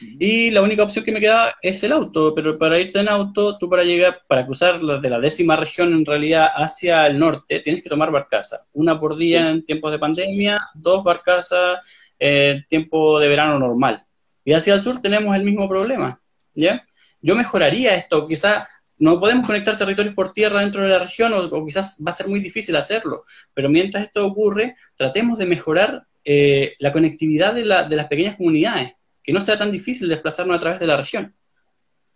Y 0.00 0.50
la 0.50 0.62
única 0.62 0.82
opción 0.82 1.04
que 1.04 1.12
me 1.12 1.20
queda 1.20 1.54
es 1.62 1.82
el 1.84 1.92
auto, 1.92 2.34
pero 2.34 2.58
para 2.58 2.78
irte 2.80 2.98
en 2.98 3.08
auto, 3.08 3.56
tú 3.58 3.68
para 3.68 3.84
llegar, 3.84 4.22
para 4.26 4.44
cruzar 4.44 4.80
de 4.80 5.10
la 5.10 5.20
décima 5.20 5.56
región 5.56 5.92
en 5.92 6.04
realidad 6.04 6.48
hacia 6.52 7.06
el 7.06 7.18
norte, 7.18 7.60
tienes 7.60 7.82
que 7.82 7.88
tomar 7.88 8.10
barcaza. 8.10 8.66
Una 8.72 8.98
por 8.98 9.16
día 9.16 9.50
en 9.50 9.64
tiempos 9.64 9.92
de 9.92 9.98
pandemia, 9.98 10.68
dos 10.74 11.04
barcazas 11.04 11.78
en 12.18 12.66
tiempo 12.66 13.20
de 13.20 13.28
verano 13.28 13.58
normal. 13.58 14.04
Y 14.44 14.52
hacia 14.52 14.74
el 14.74 14.80
sur 14.80 15.00
tenemos 15.00 15.34
el 15.36 15.44
mismo 15.44 15.68
problema, 15.68 16.20
¿ya? 16.54 16.84
Yo 17.20 17.34
mejoraría 17.34 17.94
esto, 17.94 18.26
quizá 18.28 18.68
no 18.98 19.18
podemos 19.18 19.46
conectar 19.46 19.76
territorios 19.76 20.14
por 20.14 20.32
tierra 20.32 20.60
dentro 20.60 20.82
de 20.82 20.88
la 20.88 20.98
región 20.98 21.32
o, 21.32 21.64
quizás 21.64 22.02
va 22.06 22.10
a 22.10 22.14
ser 22.14 22.28
muy 22.28 22.40
difícil 22.40 22.76
hacerlo, 22.76 23.24
pero 23.52 23.68
mientras 23.68 24.04
esto 24.04 24.26
ocurre, 24.26 24.76
tratemos 24.96 25.38
de 25.38 25.46
mejorar 25.46 26.06
eh, 26.24 26.74
la 26.78 26.92
conectividad 26.92 27.54
de, 27.54 27.64
las 27.64 28.08
pequeñas 28.08 28.36
comunidades, 28.36 28.92
que 29.22 29.32
no 29.32 29.40
sea 29.40 29.58
tan 29.58 29.70
difícil 29.70 30.08
desplazarnos 30.08 30.56
a 30.56 30.60
través 30.60 30.80
de 30.80 30.86
la 30.86 30.96
región. 30.96 31.34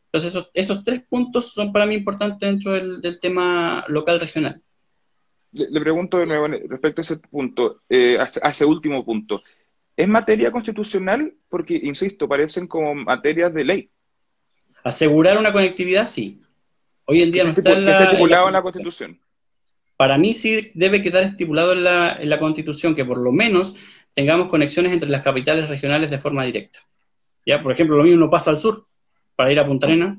Entonces, 0.07 0.43
esos, 0.55 0.85
tres 0.85 1.03
puntos 1.03 1.53
son 1.53 1.73
para 1.73 1.85
mí 1.85 1.95
importantes 1.95 2.49
dentro 2.49 2.73
del, 2.73 3.21
tema 3.21 3.85
local 3.89 4.21
regional. 4.21 4.63
Le, 5.53 5.81
pregunto 5.81 6.19
de 6.19 6.27
nuevo 6.27 6.47
respecto 6.47 7.01
a 7.01 7.05
ese 7.05 7.17
punto, 7.17 7.83
eh, 7.89 8.19
a 8.19 8.51
ese 8.51 8.65
último 8.65 9.05
punto. 9.05 9.43
¿Es 9.97 10.09
materia 10.09 10.53
constitucional? 10.53 11.35
Porque, 11.49 11.75
insisto, 11.75 12.29
parecen 12.29 12.67
como 12.69 12.95
materias 12.95 13.53
de 13.53 13.65
ley. 13.65 13.91
Asegurar 14.85 15.37
una 15.37 15.53
conectividad, 15.53 16.07
sí. 16.07 16.41
Hoy 17.11 17.23
en 17.23 17.33
día 17.33 17.43
no 17.43 17.51
está, 17.51 18.05
estipulado 18.05 18.49
en 18.49 18.53
la 18.53 18.61
Constitución. 18.61 19.19
Para 19.97 20.19
mí 20.19 20.35
sí 20.35 20.73
debe 20.75 21.01
quedar 21.01 21.23
estipulado 21.23 21.73
en 21.73 21.83
la, 21.83 22.39
Constitución 22.39 22.95
que 22.95 23.03
por 23.03 23.17
lo 23.17 23.33
menos 23.33 23.75
tengamos 24.13 24.49
conexiones 24.49 24.93
entre 24.93 25.09
las 25.09 25.23
capitales 25.23 25.71
regionales 25.71 26.11
de 26.11 26.19
forma 26.19 26.45
directa. 26.45 26.81
Ya, 27.47 27.63
por 27.63 27.73
ejemplo, 27.73 27.97
lo 27.97 28.05
mismo 28.05 28.21
no 28.21 28.31
pasa 28.31 28.51
al 28.51 28.59
sur. 28.59 28.87
Para 29.37 29.51
ir 29.51 29.59
a 29.59 29.67
Punta 29.67 29.87
Arenas 29.87 30.19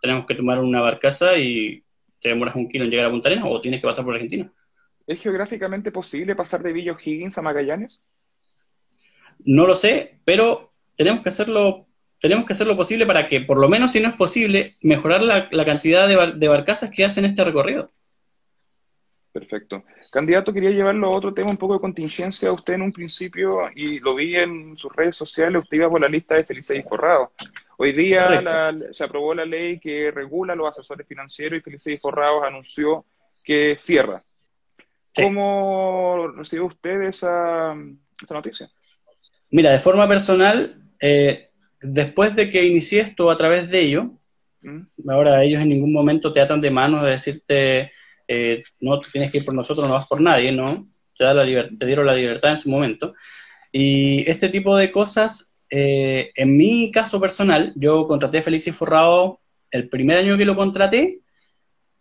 tenemos 0.00 0.24
que 0.24 0.36
tomar 0.36 0.60
una 0.60 0.80
barcaza 0.80 1.36
y 1.36 1.82
te 2.20 2.28
demoras 2.28 2.54
un 2.54 2.68
kilo 2.68 2.84
en 2.84 2.90
llegar 2.90 3.06
a 3.06 3.10
Punta 3.10 3.28
Arenas 3.28 3.46
o 3.48 3.60
tienes 3.60 3.80
que 3.80 3.88
pasar 3.88 4.04
por 4.04 4.14
Argentina. 4.14 4.48
¿Es 5.08 5.20
geográficamente 5.20 5.90
posible 5.90 6.36
pasar 6.36 6.62
de 6.62 6.72
Villa 6.72 6.96
Higgins 7.04 7.36
a 7.36 7.42
Magallanes? 7.42 8.00
No 9.40 9.66
lo 9.66 9.74
sé, 9.74 10.20
pero 10.24 10.72
tenemos 10.94 11.24
que 11.24 11.30
hacerlo 11.30 11.88
tenemos 12.22 12.46
que 12.46 12.52
hacer 12.52 12.68
lo 12.68 12.76
posible 12.76 13.04
para 13.04 13.28
que, 13.28 13.40
por 13.40 13.58
lo 13.58 13.68
menos 13.68 13.90
si 13.90 14.00
no 14.00 14.08
es 14.08 14.14
posible, 14.14 14.70
mejorar 14.80 15.22
la, 15.22 15.64
cantidad 15.64 16.06
de, 16.06 16.48
barcazas 16.48 16.92
que 16.92 17.04
hacen 17.04 17.24
este 17.24 17.42
recorrido. 17.42 17.90
Perfecto. 19.32 19.82
Candidato, 20.12 20.52
quería 20.52 20.70
llevarlo 20.70 21.08
a 21.08 21.16
otro 21.16 21.34
tema, 21.34 21.50
un 21.50 21.56
poco 21.56 21.74
de 21.74 21.80
contingencia. 21.80 22.52
Usted 22.52 22.74
en 22.74 22.82
un 22.82 22.92
principio, 22.92 23.62
y 23.74 23.98
lo 23.98 24.14
vi 24.14 24.36
en 24.36 24.76
sus 24.76 24.94
redes 24.94 25.16
sociales, 25.16 25.64
usted 25.64 25.78
iba 25.78 25.90
por 25.90 26.00
la 26.00 26.06
lista 26.06 26.36
de 26.36 26.44
Felices 26.44 26.78
y 26.78 26.88
Forrados. 26.88 27.30
Hoy 27.76 27.90
día 27.90 28.40
se 28.92 29.02
aprobó 29.02 29.34
la 29.34 29.44
ley 29.44 29.80
que 29.80 30.12
regula 30.12 30.54
los 30.54 30.68
asesores 30.70 31.08
financieros 31.08 31.58
y 31.58 31.62
Felices 31.62 31.94
y 31.94 31.96
Forrados 31.96 32.44
anunció 32.44 33.04
que 33.44 33.76
cierra. 33.80 34.20
¿Cómo 35.12 36.28
recibe 36.36 36.62
usted 36.62 37.02
esa, 37.02 37.74
esa, 38.22 38.34
noticia? 38.34 38.70
Mira, 39.50 39.72
de 39.72 39.80
forma 39.80 40.06
personal, 40.06 40.76
eh, 41.00 41.48
después 41.82 42.34
de 42.36 42.50
que 42.50 42.64
inicié 42.64 43.00
esto 43.00 43.30
a 43.30 43.36
través 43.36 43.70
de 43.70 43.80
ellos, 43.80 44.06
mm. 44.62 45.10
ahora 45.10 45.44
ellos 45.44 45.60
en 45.60 45.68
ningún 45.68 45.92
momento 45.92 46.32
te 46.32 46.40
atan 46.40 46.60
de 46.60 46.70
mano 46.70 47.04
de 47.04 47.12
decirte, 47.12 47.90
eh, 48.28 48.62
no 48.80 49.00
tienes 49.00 49.30
que 49.30 49.38
ir 49.38 49.44
por 49.44 49.54
nosotros, 49.54 49.86
no 49.86 49.94
vas 49.94 50.06
por 50.06 50.20
nadie, 50.20 50.52
¿no? 50.52 50.88
Te, 51.16 51.24
da 51.24 51.34
la 51.34 51.68
te 51.68 51.86
dieron 51.86 52.06
la 52.06 52.14
libertad 52.14 52.52
en 52.52 52.58
su 52.58 52.70
momento. 52.70 53.14
Y 53.70 54.28
este 54.30 54.48
tipo 54.48 54.76
de 54.76 54.90
cosas, 54.90 55.54
eh, 55.70 56.30
en 56.34 56.56
mi 56.56 56.90
caso 56.90 57.20
personal, 57.20 57.72
yo 57.76 58.06
contraté 58.06 58.38
a 58.38 58.42
Feliz 58.42 58.66
y 58.66 58.72
Forrado 58.72 59.40
el 59.70 59.88
primer 59.88 60.18
año 60.18 60.36
que 60.36 60.44
lo 60.44 60.56
contraté, 60.56 61.20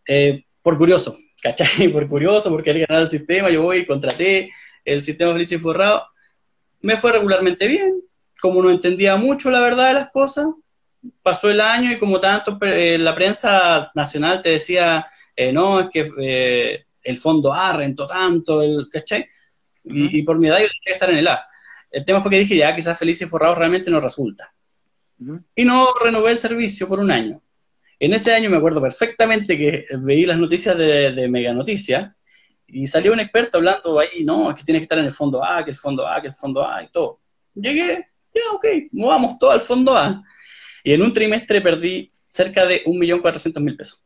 eh, 0.07 0.43
por 0.61 0.77
curioso. 0.77 1.17
¿cachai? 1.41 1.89
Por 1.89 2.07
curioso, 2.07 2.49
porque 2.49 2.71
quería 2.71 2.85
ganar 2.87 3.03
el 3.03 3.07
sistema, 3.07 3.49
yo 3.49 3.63
voy, 3.63 3.85
contraté 3.85 4.49
el 4.85 5.01
sistema 5.03 5.33
feliz 5.33 5.51
y 5.51 5.57
forrado. 5.57 6.05
Me 6.81 6.97
fue 6.97 7.11
regularmente 7.11 7.67
bien, 7.67 8.01
como 8.41 8.61
no 8.61 8.71
entendía 8.71 9.15
mucho 9.15 9.51
la 9.51 9.61
verdad 9.61 9.89
de 9.89 9.93
las 9.93 10.09
cosas, 10.09 10.47
pasó 11.21 11.49
el 11.49 11.61
año 11.61 11.91
y 11.91 11.99
como 11.99 12.19
tanto 12.19 12.57
eh, 12.61 12.97
la 12.97 13.15
prensa 13.15 13.91
nacional 13.95 14.41
te 14.41 14.49
decía, 14.49 15.05
eh, 15.35 15.53
no, 15.53 15.79
es 15.79 15.89
que 15.91 16.11
eh, 16.19 16.85
el 17.03 17.17
fondo 17.19 17.53
A 17.53 17.73
rentó 17.73 18.07
tanto, 18.07 18.61
el, 18.61 18.87
¿cachai? 18.91 19.27
Y, 19.83 20.21
por 20.23 20.37
mi 20.37 20.47
edad 20.47 20.59
yo 20.59 20.67
tenía 20.67 20.81
que 20.85 20.91
estar 20.91 21.09
en 21.09 21.17
el 21.17 21.27
A. 21.27 21.47
El 21.89 22.05
tema 22.05 22.21
fue 22.21 22.31
que 22.31 22.39
dije, 22.39 22.55
ya, 22.55 22.75
quizás 22.75 22.97
Feliz 22.97 23.21
y 23.21 23.25
Forrado 23.25 23.55
realmente 23.55 23.89
no 23.89 23.99
resulta. 23.99 24.53
Y 25.55 25.65
no 25.65 25.93
renové 25.93 26.31
el 26.31 26.37
servicio 26.37 26.87
por 26.87 26.99
un 26.99 27.11
año. 27.11 27.41
En 27.99 28.13
ese 28.13 28.33
año 28.33 28.49
me 28.49 28.57
acuerdo 28.57 28.81
perfectamente 28.81 29.57
que 29.57 29.85
veí 29.99 30.25
las 30.25 30.37
noticias 30.37 30.75
de, 30.77 31.11
de 31.11 31.27
Mega 31.27 31.53
Noticias 31.53 32.11
y 32.67 32.87
salió 32.87 33.11
un 33.13 33.19
experto 33.19 33.57
hablando 33.57 33.99
ahí, 33.99 34.23
no, 34.23 34.49
es 34.49 34.55
que 34.55 34.63
tiene 34.63 34.79
que 34.79 34.83
estar 34.83 34.97
en 34.97 35.05
el 35.05 35.11
fondo 35.11 35.43
A, 35.43 35.63
que 35.63 35.71
el 35.71 35.77
fondo 35.77 36.07
A, 36.07 36.21
que 36.21 36.27
el 36.27 36.33
fondo 36.33 36.65
A 36.65 36.83
y 36.83 36.87
todo. 36.87 37.19
Llegué, 37.53 38.10
ya, 38.33 38.41
ok, 38.53 38.65
movamos 38.91 39.37
todo 39.37 39.51
al 39.51 39.61
fondo 39.61 39.95
A. 39.95 40.23
Y 40.83 40.93
en 40.93 41.01
un 41.01 41.13
trimestre 41.13 41.61
perdí 41.61 42.11
cerca 42.23 42.65
de 42.65 42.83
1.400.000 42.83 43.77
pesos. 43.77 44.03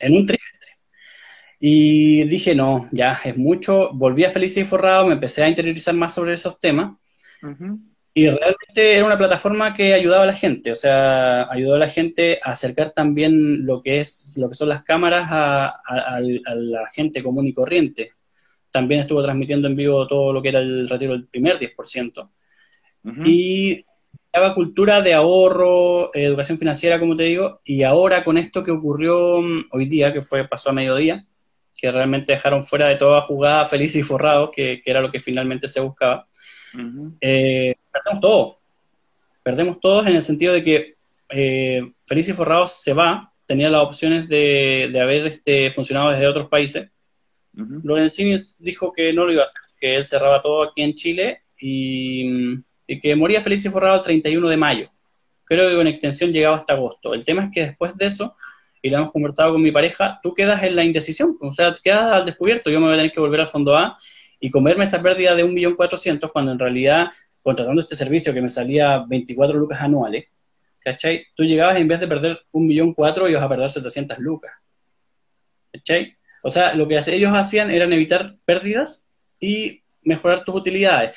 En 0.00 0.16
un 0.16 0.26
trimestre. 0.26 0.78
Y 1.60 2.24
dije, 2.24 2.54
no, 2.54 2.88
ya 2.92 3.20
es 3.24 3.36
mucho. 3.36 3.90
Volví 3.92 4.24
a 4.24 4.30
Feliz 4.30 4.56
y 4.56 4.64
Forrado, 4.64 5.06
me 5.06 5.14
empecé 5.14 5.42
a 5.42 5.48
interiorizar 5.48 5.94
más 5.94 6.14
sobre 6.14 6.34
esos 6.34 6.58
temas. 6.58 6.96
Y 8.16 8.28
realmente 8.28 8.94
era 8.94 9.04
una 9.04 9.18
plataforma 9.18 9.74
que 9.74 9.92
ayudaba 9.92 10.22
a 10.22 10.26
la 10.26 10.36
gente, 10.36 10.70
o 10.70 10.76
sea, 10.76 11.50
ayudó 11.50 11.74
a 11.74 11.78
la 11.78 11.88
gente 11.88 12.38
a 12.44 12.52
acercar 12.52 12.90
también 12.90 13.66
lo 13.66 13.82
que 13.82 13.98
es 13.98 14.36
lo 14.38 14.48
que 14.48 14.54
son 14.54 14.68
las 14.68 14.84
cámaras 14.84 15.26
a, 15.30 16.20
la 16.20 16.88
gente 16.94 17.24
común 17.24 17.48
y 17.48 17.52
corriente. 17.52 18.12
También 18.70 19.00
estuvo 19.00 19.22
transmitiendo 19.22 19.66
en 19.66 19.74
vivo 19.74 20.06
todo 20.06 20.32
lo 20.32 20.40
que 20.40 20.50
era 20.50 20.60
el 20.60 20.88
retiro 20.88 21.12
del 21.12 21.26
primer 21.26 21.58
10%. 21.58 22.30
Y 23.24 23.84
daba 24.32 24.54
cultura 24.54 25.02
de 25.02 25.14
ahorro, 25.14 26.14
educación 26.14 26.58
financiera, 26.58 26.98
como 26.98 27.16
te 27.16 27.24
digo, 27.24 27.60
y 27.64 27.82
ahora 27.82 28.24
con 28.24 28.38
esto 28.38 28.64
que 28.64 28.70
ocurrió 28.70 29.40
mm, 29.40 29.66
hoy 29.70 29.86
día, 29.86 30.12
que 30.12 30.22
fue 30.22 30.48
pasó 30.48 30.70
a 30.70 30.72
mediodía, 30.72 31.24
que 31.76 31.92
realmente 31.92 32.32
dejaron 32.32 32.62
fuera 32.64 32.88
de 32.88 32.96
toda 32.96 33.20
jugada 33.20 33.66
feliz 33.66 33.94
y 33.96 34.02
forrado, 34.02 34.50
que, 34.50 34.82
era 34.84 35.00
lo 35.00 35.10
que 35.10 35.20
finalmente 35.20 35.68
se 35.68 35.80
buscaba, 35.80 36.26
eh, 37.20 37.74
perdemos 37.92 38.20
todo. 38.20 38.58
Perdemos 39.42 39.78
todos 39.78 40.06
en 40.06 40.16
el 40.16 40.22
sentido 40.22 40.54
de 40.54 40.64
que 40.64 40.94
eh, 41.28 41.92
Feliz 42.06 42.28
y 42.30 42.32
Forrado 42.32 42.66
se 42.66 42.94
va, 42.94 43.30
tenía 43.46 43.68
las 43.68 43.82
opciones 43.82 44.26
de, 44.26 44.90
haber 45.00 45.26
este, 45.26 45.70
funcionado 45.70 46.10
desde 46.10 46.26
otros 46.26 46.48
países. 46.48 46.90
Lorenzini 47.52 48.36
dijo 48.58 48.92
que 48.92 49.12
no 49.12 49.26
lo 49.26 49.32
iba 49.32 49.42
a 49.42 49.44
hacer, 49.44 49.60
que 49.78 49.96
él 49.96 50.04
cerraba 50.04 50.42
todo 50.42 50.64
aquí 50.64 50.82
en 50.82 50.94
Chile 50.94 51.42
y 51.58 52.24
y 52.26 52.73
que 52.86 53.16
moría 53.16 53.40
feliz 53.40 53.64
y 53.64 53.70
forrado 53.70 53.96
el 53.96 54.02
31 54.02 54.48
de 54.48 54.56
mayo. 54.56 54.90
Creo 55.44 55.68
que 55.68 55.76
con 55.76 55.86
extensión 55.86 56.32
llegaba 56.32 56.56
hasta 56.56 56.74
agosto. 56.74 57.14
El 57.14 57.24
tema 57.24 57.44
es 57.44 57.50
que 57.52 57.66
después 57.66 57.96
de 57.96 58.06
eso, 58.06 58.36
y 58.82 58.90
lo 58.90 58.98
hemos 58.98 59.12
conversado 59.12 59.52
con 59.52 59.62
mi 59.62 59.72
pareja, 59.72 60.20
tú 60.22 60.34
quedas 60.34 60.62
en 60.62 60.76
la 60.76 60.84
indecisión, 60.84 61.36
o 61.40 61.52
sea, 61.52 61.74
quedas 61.82 62.12
al 62.12 62.24
descubierto. 62.24 62.70
Yo 62.70 62.80
me 62.80 62.86
voy 62.86 62.94
a 62.94 62.98
tener 62.98 63.12
que 63.12 63.20
volver 63.20 63.40
al 63.40 63.48
fondo 63.48 63.76
A 63.76 63.96
y 64.40 64.50
comerme 64.50 64.84
esa 64.84 65.02
pérdida 65.02 65.34
de 65.34 65.44
1.400.000 65.44 66.30
cuando 66.32 66.52
en 66.52 66.58
realidad, 66.58 67.08
contratando 67.42 67.80
este 67.80 67.96
servicio 67.96 68.34
que 68.34 68.42
me 68.42 68.48
salía 68.48 69.04
24 69.06 69.58
lucas 69.58 69.80
anuales, 69.80 70.26
¿cachai? 70.80 71.26
Tú 71.34 71.44
llegabas 71.44 71.78
en 71.78 71.88
vez 71.88 72.00
de 72.00 72.08
perder 72.08 72.40
1.400.000 72.52 73.30
y 73.30 73.34
vas 73.34 73.42
a 73.42 73.48
perder 73.48 73.68
700 73.68 74.18
lucas. 74.18 74.52
¿Cachai? 75.72 76.16
O 76.42 76.50
sea, 76.50 76.74
lo 76.74 76.86
que 76.86 77.00
ellos 77.06 77.32
hacían 77.32 77.70
era 77.70 77.84
evitar 77.86 78.36
pérdidas 78.44 79.08
y 79.40 79.82
mejorar 80.02 80.44
tus 80.44 80.54
utilidades 80.54 81.16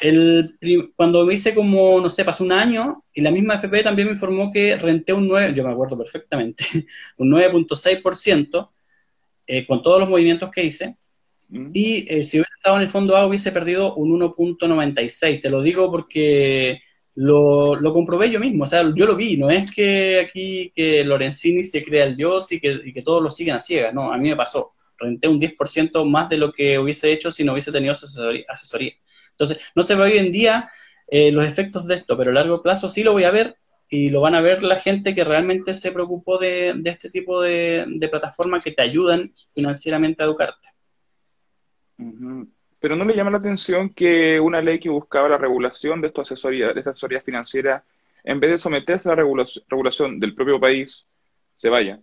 el, 0.00 0.56
cuando 0.96 1.24
me 1.26 1.34
hice 1.34 1.54
como, 1.54 2.00
no 2.00 2.08
sé, 2.08 2.24
pasó 2.24 2.44
un 2.44 2.52
año 2.52 3.04
y 3.12 3.20
la 3.20 3.30
misma 3.30 3.54
FP 3.54 3.82
también 3.82 4.08
me 4.08 4.12
informó 4.12 4.52
que 4.52 4.76
renté 4.76 5.12
un 5.12 5.28
9, 5.28 5.52
yo 5.54 5.64
me 5.64 5.72
acuerdo 5.72 5.98
perfectamente, 5.98 6.64
un 7.18 7.30
9.6% 7.30 8.70
eh, 9.46 9.66
con 9.66 9.82
todos 9.82 10.00
los 10.00 10.08
movimientos 10.08 10.50
que 10.50 10.64
hice. 10.64 10.96
Mm. 11.48 11.70
Y 11.74 12.06
eh, 12.08 12.22
si 12.22 12.38
hubiera 12.38 12.54
estado 12.56 12.76
en 12.76 12.82
el 12.82 12.88
fondo 12.88 13.16
A 13.16 13.26
hubiese 13.26 13.52
perdido 13.52 13.94
un 13.96 14.18
1.96. 14.20 15.40
Te 15.40 15.50
lo 15.50 15.62
digo 15.62 15.90
porque 15.90 16.80
lo, 17.16 17.74
lo, 17.74 17.92
comprobé 17.92 18.30
yo 18.30 18.38
mismo. 18.40 18.64
O 18.64 18.66
sea, 18.66 18.82
yo 18.94 19.06
lo 19.06 19.16
vi. 19.16 19.36
No 19.36 19.50
es 19.50 19.70
que 19.72 20.20
aquí 20.20 20.72
que 20.74 21.04
Lorenzini 21.04 21.64
se 21.64 21.84
crea 21.84 22.04
el 22.06 22.16
dios 22.16 22.52
y 22.52 22.60
que, 22.60 22.80
y 22.84 22.92
que 22.92 23.02
todos 23.02 23.22
lo 23.22 23.30
siguen 23.30 23.56
a 23.56 23.60
ciegas. 23.60 23.92
No, 23.92 24.12
a 24.12 24.18
mí 24.18 24.28
me 24.28 24.36
pasó. 24.36 24.72
Renté 24.98 25.28
un 25.28 25.40
10% 25.40 26.04
más 26.08 26.28
de 26.28 26.36
lo 26.36 26.52
que 26.52 26.78
hubiese 26.78 27.10
hecho 27.10 27.32
si 27.32 27.42
no 27.42 27.52
hubiese 27.52 27.72
tenido 27.72 27.92
asesoría. 27.92 28.92
Entonces, 29.40 29.66
no 29.74 29.82
se 29.82 29.94
ve 29.94 30.02
hoy 30.02 30.18
en 30.18 30.30
día 30.30 30.70
eh, 31.08 31.32
los 31.32 31.46
efectos 31.46 31.86
de 31.86 31.94
esto, 31.94 32.16
pero 32.16 32.30
a 32.30 32.34
largo 32.34 32.62
plazo 32.62 32.90
sí 32.90 33.02
lo 33.02 33.12
voy 33.12 33.24
a 33.24 33.30
ver 33.30 33.56
y 33.88 34.08
lo 34.08 34.20
van 34.20 34.34
a 34.34 34.42
ver 34.42 34.62
la 34.62 34.78
gente 34.78 35.14
que 35.14 35.24
realmente 35.24 35.72
se 35.72 35.92
preocupó 35.92 36.36
de, 36.36 36.78
este 36.84 37.08
tipo 37.08 37.40
de, 37.40 38.08
plataformas 38.10 38.62
que 38.62 38.72
te 38.72 38.82
ayudan 38.82 39.32
financieramente 39.54 40.22
a 40.22 40.26
educarte. 40.26 40.68
Pero 42.78 42.96
no 42.96 43.04
le 43.04 43.16
llama 43.16 43.30
la 43.30 43.38
atención 43.38 43.94
que 43.94 44.38
una 44.38 44.60
ley 44.60 44.78
que 44.78 44.90
buscaba 44.90 45.28
la 45.28 45.38
regulación 45.38 46.02
de, 46.02 46.08
esta 46.08 46.22
asesoría, 46.22 46.72
de 46.74 46.80
esta 46.80 46.90
asesoría 46.90 47.22
financiera, 47.22 47.82
en 48.22 48.40
vez 48.40 48.50
de 48.50 48.58
someterse 48.58 49.08
a 49.08 49.16
la 49.16 49.22
regulación 49.68 50.20
del 50.20 50.34
propio 50.34 50.60
país, 50.60 51.06
se 51.56 51.70
vaya. 51.70 51.98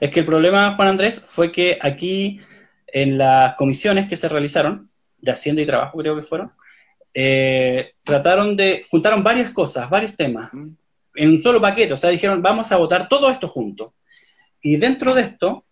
Es 0.00 0.10
que 0.10 0.20
el 0.20 0.26
problema, 0.26 0.74
Juan 0.74 0.88
Andrés, 0.88 1.24
fue 1.24 1.52
que 1.52 1.78
aquí 1.80 2.40
en 2.88 3.16
las 3.18 3.54
comisiones 3.56 4.08
que 4.08 4.16
se 4.16 4.28
realizaron, 4.28 4.90
de 5.24 5.32
Hacienda 5.32 5.62
y 5.62 5.66
Trabajo, 5.66 5.98
creo 5.98 6.14
que 6.14 6.22
fueron, 6.22 6.52
eh, 7.12 7.92
trataron 8.04 8.56
de, 8.56 8.84
juntaron 8.90 9.22
varias 9.22 9.50
cosas, 9.50 9.88
varios 9.88 10.14
temas, 10.14 10.52
en 11.14 11.28
un 11.28 11.38
solo 11.38 11.60
paquete, 11.60 11.92
o 11.92 11.96
sea, 11.96 12.10
dijeron, 12.10 12.42
vamos 12.42 12.70
a 12.72 12.76
votar 12.76 13.08
todo 13.08 13.30
esto 13.30 13.48
junto. 13.48 13.94
Y 14.60 14.76
dentro 14.76 15.14
de 15.14 15.22
esto, 15.22 15.64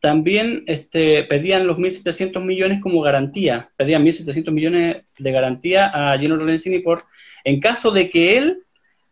también 0.00 0.64
este, 0.66 1.24
pedían 1.24 1.66
los 1.66 1.78
1.700 1.78 2.44
millones 2.44 2.82
como 2.82 3.00
garantía, 3.00 3.70
pedían 3.76 4.04
1.700 4.04 4.52
millones 4.52 5.02
de 5.18 5.32
garantía 5.32 5.86
a 5.86 6.18
Gino 6.18 6.36
Lorenzini 6.36 6.80
por, 6.80 7.04
en 7.42 7.58
caso 7.58 7.90
de 7.90 8.10
que 8.10 8.36
él 8.36 8.62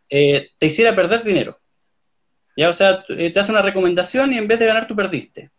eh, 0.09 0.49
te 0.59 0.67
hiciera 0.67 0.95
perder 0.95 1.23
dinero. 1.23 1.59
Ya, 2.55 2.69
o 2.69 2.73
sea, 2.73 3.03
eh, 3.09 3.31
te 3.31 3.39
hace 3.39 3.51
una 3.51 3.63
recomendación 3.63 4.33
y 4.33 4.37
en 4.37 4.47
vez 4.47 4.59
de 4.59 4.67
ganar 4.67 4.87
tú 4.87 4.95
perdiste. 4.95 5.49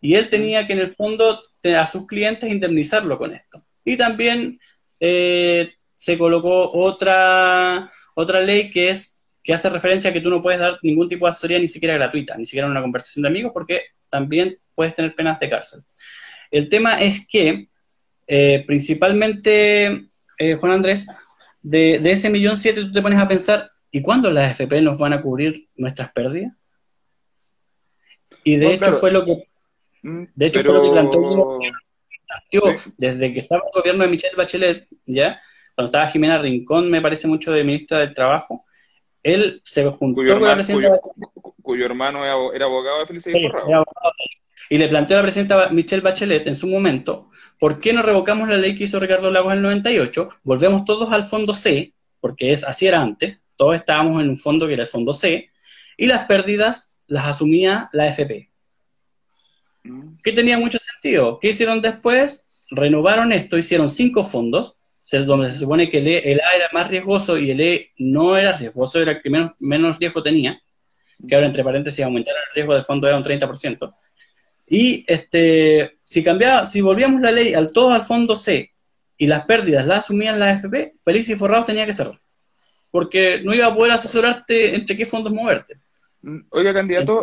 Y 0.00 0.14
él 0.14 0.28
tenía 0.28 0.66
que 0.66 0.74
en 0.74 0.80
el 0.80 0.90
fondo 0.90 1.40
a 1.76 1.86
sus 1.86 2.06
clientes 2.06 2.50
indemnizarlo 2.50 3.18
con 3.18 3.32
esto. 3.32 3.64
Y 3.84 3.96
también 3.96 4.58
eh, 5.00 5.72
se 5.94 6.18
colocó 6.18 6.72
otra, 6.72 7.90
otra 8.14 8.40
ley 8.40 8.70
que 8.70 8.90
es 8.90 9.22
que 9.42 9.54
hace 9.54 9.70
referencia 9.70 10.10
a 10.10 10.12
que 10.12 10.20
tú 10.20 10.28
no 10.28 10.42
puedes 10.42 10.58
dar 10.58 10.78
ningún 10.82 11.08
tipo 11.08 11.24
de 11.24 11.30
asesoría 11.30 11.60
ni 11.60 11.68
siquiera 11.68 11.94
gratuita, 11.94 12.36
ni 12.36 12.44
siquiera 12.44 12.66
una 12.66 12.82
conversación 12.82 13.22
de 13.22 13.28
amigos, 13.28 13.52
porque 13.54 13.82
también 14.08 14.58
puedes 14.74 14.92
tener 14.92 15.14
penas 15.14 15.38
de 15.38 15.48
cárcel. 15.48 15.82
El 16.50 16.68
tema 16.68 17.00
es 17.00 17.24
que, 17.26 17.68
eh, 18.26 18.64
principalmente, 18.66 20.08
eh, 20.38 20.54
Juan 20.56 20.72
Andrés, 20.72 21.08
de, 21.62 21.94
ese 22.10 22.28
millón 22.28 22.56
siete 22.56 22.82
tú 22.82 22.92
te 22.92 23.02
pones 23.02 23.20
a 23.20 23.28
pensar, 23.28 23.70
¿y 23.90 24.02
cuándo 24.02 24.30
las 24.32 24.50
FP 24.50 24.80
nos 24.82 24.98
van 24.98 25.12
a 25.12 25.22
cubrir 25.22 25.68
nuestras 25.76 26.12
pérdidas? 26.12 26.52
Y 28.42 28.56
de 28.56 28.74
hecho 28.74 28.94
fue 28.94 29.12
lo 29.12 29.24
que 29.24 29.32
mm, 29.32 29.42
de 30.34 30.46
hecho 30.46 30.62
fue 30.62 30.74
lo 30.74 30.82
que 30.82 30.90
planteó 30.90 31.58
desde 32.96 33.34
que 33.34 33.40
estaba 33.40 33.62
el 33.66 33.80
gobierno 33.80 34.04
de 34.04 34.10
Michelle 34.10 34.36
Bachelet, 34.36 34.88
¿ya? 35.06 35.40
Cuando 35.74 35.88
estaba 35.88 36.08
Jimena 36.08 36.38
Rincón, 36.38 36.90
me 36.90 37.02
parece 37.02 37.28
mucho 37.28 37.52
de 37.52 37.64
ministra 37.64 38.00
del 38.00 38.14
Trabajo, 38.14 38.64
él 39.22 39.60
se 39.64 39.84
juntó 39.90 40.22
con 40.22 40.42
la 40.42 40.54
presidenta... 40.54 41.00
Cuyo, 41.60 41.84
hermano 41.84 42.24
era 42.24 42.64
abogado 42.64 43.00
de 43.00 43.06
Felicidad 43.06 43.38
y 44.68 44.78
le 44.78 44.88
planteó 44.88 45.16
a 45.16 45.20
la 45.20 45.24
presidenta 45.24 45.68
Michelle 45.70 46.02
Bachelet 46.02 46.46
en 46.46 46.56
su 46.56 46.66
momento, 46.66 47.30
¿por 47.58 47.78
qué 47.80 47.92
no 47.92 48.02
revocamos 48.02 48.48
la 48.48 48.56
ley 48.56 48.76
que 48.76 48.84
hizo 48.84 48.98
Ricardo 49.00 49.30
Lagos 49.30 49.52
en 49.52 49.58
el 49.58 49.62
98? 49.62 50.28
Volvemos 50.42 50.84
todos 50.84 51.12
al 51.12 51.24
fondo 51.24 51.54
C, 51.54 51.92
porque 52.20 52.52
es 52.52 52.64
así 52.64 52.86
era 52.86 53.00
antes, 53.00 53.40
todos 53.56 53.76
estábamos 53.76 54.20
en 54.20 54.28
un 54.28 54.36
fondo 54.36 54.66
que 54.66 54.74
era 54.74 54.82
el 54.82 54.88
fondo 54.88 55.12
C, 55.12 55.50
y 55.96 56.06
las 56.06 56.26
pérdidas 56.26 56.96
las 57.06 57.26
asumía 57.26 57.88
la 57.92 58.08
FP. 58.08 58.50
¿Qué 60.22 60.32
tenía 60.32 60.58
mucho 60.58 60.78
sentido. 60.78 61.38
¿Qué 61.40 61.50
hicieron 61.50 61.80
después? 61.80 62.44
Renovaron 62.70 63.32
esto, 63.32 63.56
hicieron 63.56 63.90
cinco 63.90 64.24
fondos, 64.24 64.76
donde 65.12 65.52
se 65.52 65.58
supone 65.58 65.88
que 65.88 65.98
el, 65.98 66.40
A 66.40 66.54
era 66.56 66.68
más 66.72 66.88
riesgoso 66.88 67.38
y 67.38 67.50
el 67.50 67.60
E 67.60 67.92
no 67.98 68.36
era 68.36 68.56
riesgoso, 68.56 69.00
era 69.00 69.12
el 69.12 69.22
que 69.22 69.30
menos, 69.60 69.98
riesgo 69.98 70.22
tenía, 70.22 70.60
que 71.26 71.34
ahora 71.34 71.46
entre 71.46 71.62
paréntesis 71.62 72.04
aumentaron 72.04 72.42
el 72.48 72.54
riesgo 72.54 72.74
del 72.74 72.82
fondo 72.82 73.06
era 73.06 73.16
un 73.16 73.24
30%. 73.24 73.94
Y 74.68 75.04
este, 75.06 75.98
si 76.02 76.24
cambiaba, 76.24 76.64
si 76.64 76.80
volvíamos 76.80 77.20
la 77.20 77.30
ley 77.30 77.54
al 77.54 77.72
todo 77.72 77.92
al 77.92 78.02
fondo 78.02 78.34
C 78.34 78.72
y 79.16 79.26
las 79.28 79.44
pérdidas 79.44 79.86
las 79.86 80.00
asumían 80.00 80.40
la 80.40 80.50
AFP, 80.50 80.94
Feliz 81.04 81.28
y 81.28 81.36
Forrados 81.36 81.66
tenía 81.66 81.86
que 81.86 81.92
cerrar. 81.92 82.18
Porque 82.90 83.42
no 83.44 83.54
iba 83.54 83.66
a 83.66 83.74
poder 83.74 83.92
asesorarte 83.92 84.74
entre 84.74 84.96
qué 84.96 85.06
fondos 85.06 85.32
moverte. 85.32 85.76
Oiga, 86.50 86.74
candidato, 86.74 87.22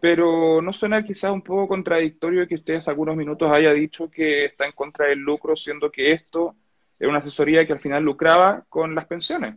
pero 0.00 0.62
no 0.62 0.72
suena 0.72 1.04
quizás 1.04 1.32
un 1.32 1.42
poco 1.42 1.68
contradictorio 1.68 2.46
que 2.46 2.54
usted 2.54 2.76
hace 2.76 2.90
algunos 2.90 3.16
minutos 3.16 3.50
haya 3.52 3.72
dicho 3.72 4.10
que 4.10 4.46
está 4.46 4.66
en 4.66 4.72
contra 4.72 5.06
del 5.06 5.18
lucro, 5.18 5.56
siendo 5.56 5.90
que 5.90 6.12
esto 6.12 6.56
es 6.98 7.08
una 7.08 7.18
asesoría 7.18 7.66
que 7.66 7.72
al 7.72 7.80
final 7.80 8.02
lucraba 8.02 8.64
con 8.68 8.94
las 8.94 9.06
pensiones. 9.06 9.56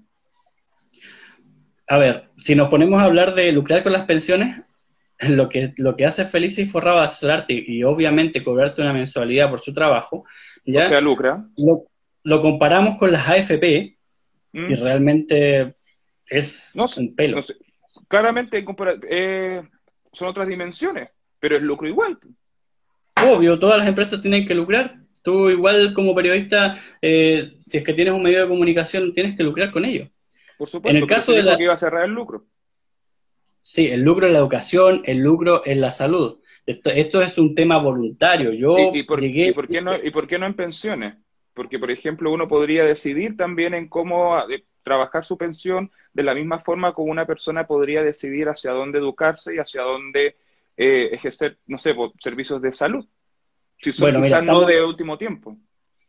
A 1.87 1.97
ver, 1.97 2.29
si 2.35 2.55
nos 2.55 2.69
ponemos 2.69 2.99
a 2.99 3.05
hablar 3.05 3.35
de 3.35 3.51
lucrar 3.51 3.83
con 3.83 3.93
las 3.93 4.05
pensiones, 4.05 4.61
lo 5.19 5.47
que, 5.47 5.73
lo 5.77 5.95
que 5.95 6.05
hace 6.05 6.25
Feliz 6.25 6.57
y 6.59 6.65
Forrado 6.65 6.99
asesorarte 6.99 7.53
y, 7.53 7.83
obviamente 7.83 8.43
cobrarte 8.43 8.81
una 8.81 8.93
mensualidad 8.93 9.49
por 9.49 9.59
su 9.59 9.73
trabajo, 9.73 10.25
ya 10.65 10.85
o 10.85 10.89
sea, 10.89 11.01
lucra. 11.01 11.41
Lo, 12.23 12.41
comparamos 12.41 12.95
con 12.97 13.11
las 13.11 13.27
AFP 13.27 13.97
y 14.53 14.59
mm. 14.59 14.81
realmente 14.81 15.75
es 16.27 16.75
un 16.97 17.15
pelo. 17.15 17.39
Claramente 18.07 18.65
eh, 19.09 19.61
son 20.15 20.27
otras 20.27 20.47
dimensiones, 20.47 21.09
pero 21.39 21.57
es 21.57 21.61
lucro 21.61 21.87
igual. 21.87 22.17
Obvio, 23.21 23.59
todas 23.59 23.77
las 23.77 23.87
empresas 23.87 24.21
tienen 24.21 24.47
que 24.47 24.55
lucrar. 24.55 24.97
Tú 25.23 25.49
igual 25.49 25.93
como 25.93 26.13
periodista, 26.13 26.75
eh, 27.01 27.53
si 27.57 27.77
es 27.77 27.83
que 27.83 27.93
tienes 27.93 28.13
un 28.13 28.23
medio 28.23 28.41
de 28.41 28.47
comunicación, 28.47 29.13
tienes 29.13 29.35
que 29.35 29.43
lucrar 29.43 29.71
con 29.71 29.85
ello. 29.85 30.07
Por 30.57 30.67
supuesto, 30.67 30.95
en 30.95 31.03
el 31.03 31.09
caso 31.09 31.31
de 31.31 31.43
la... 31.43 31.57
que 31.57 31.63
iba 31.63 31.73
a 31.73 31.77
cerrar 31.77 32.05
el 32.05 32.11
lucro. 32.11 32.45
Sí, 33.59 33.87
el 33.87 34.01
lucro 34.01 34.27
en 34.27 34.33
la 34.33 34.39
educación, 34.39 35.01
el 35.05 35.19
lucro 35.19 35.63
en 35.65 35.81
la 35.81 35.89
salud. 35.89 36.39
Esto, 36.65 37.21
es 37.21 37.37
un 37.37 37.55
tema 37.55 37.77
voluntario. 37.77 38.51
Yo 38.53 38.75
¿Y, 38.93 39.03
por, 39.03 39.19
qué 39.19 39.81
no, 39.81 39.95
¿Y 40.01 40.11
por 40.11 40.27
qué 40.27 40.39
no 40.39 40.45
en 40.45 40.55
pensiones? 40.55 41.15
Porque, 41.53 41.79
por 41.79 41.91
ejemplo, 41.91 42.31
uno 42.31 42.47
podría 42.47 42.85
decidir 42.85 43.37
también 43.37 43.73
en 43.73 43.87
cómo 43.87 44.37
eh, 44.49 44.65
trabajar 44.85 45.25
su 45.25 45.37
pensión 45.37 45.91
de 46.13 46.23
la 46.23 46.33
misma 46.33 46.59
forma 46.59 46.93
como 46.93 47.11
una 47.11 47.25
persona 47.25 47.67
podría 47.67 48.03
decidir 48.03 48.47
hacia 48.47 48.71
dónde 48.71 48.99
educarse 48.99 49.53
y 49.53 49.57
hacia 49.57 49.81
dónde 49.81 50.37
eh, 50.77 51.09
ejercer, 51.11 51.57
no 51.67 51.77
sé, 51.77 51.93
servicios 52.19 52.61
de 52.61 52.71
salud. 52.71 53.05
Si 53.77 53.91
son 53.91 54.05
bueno, 54.05 54.21
quizás 54.21 54.43
no 54.43 54.61
de 54.61 54.81
último 54.81 55.17
tiempo. 55.17 55.57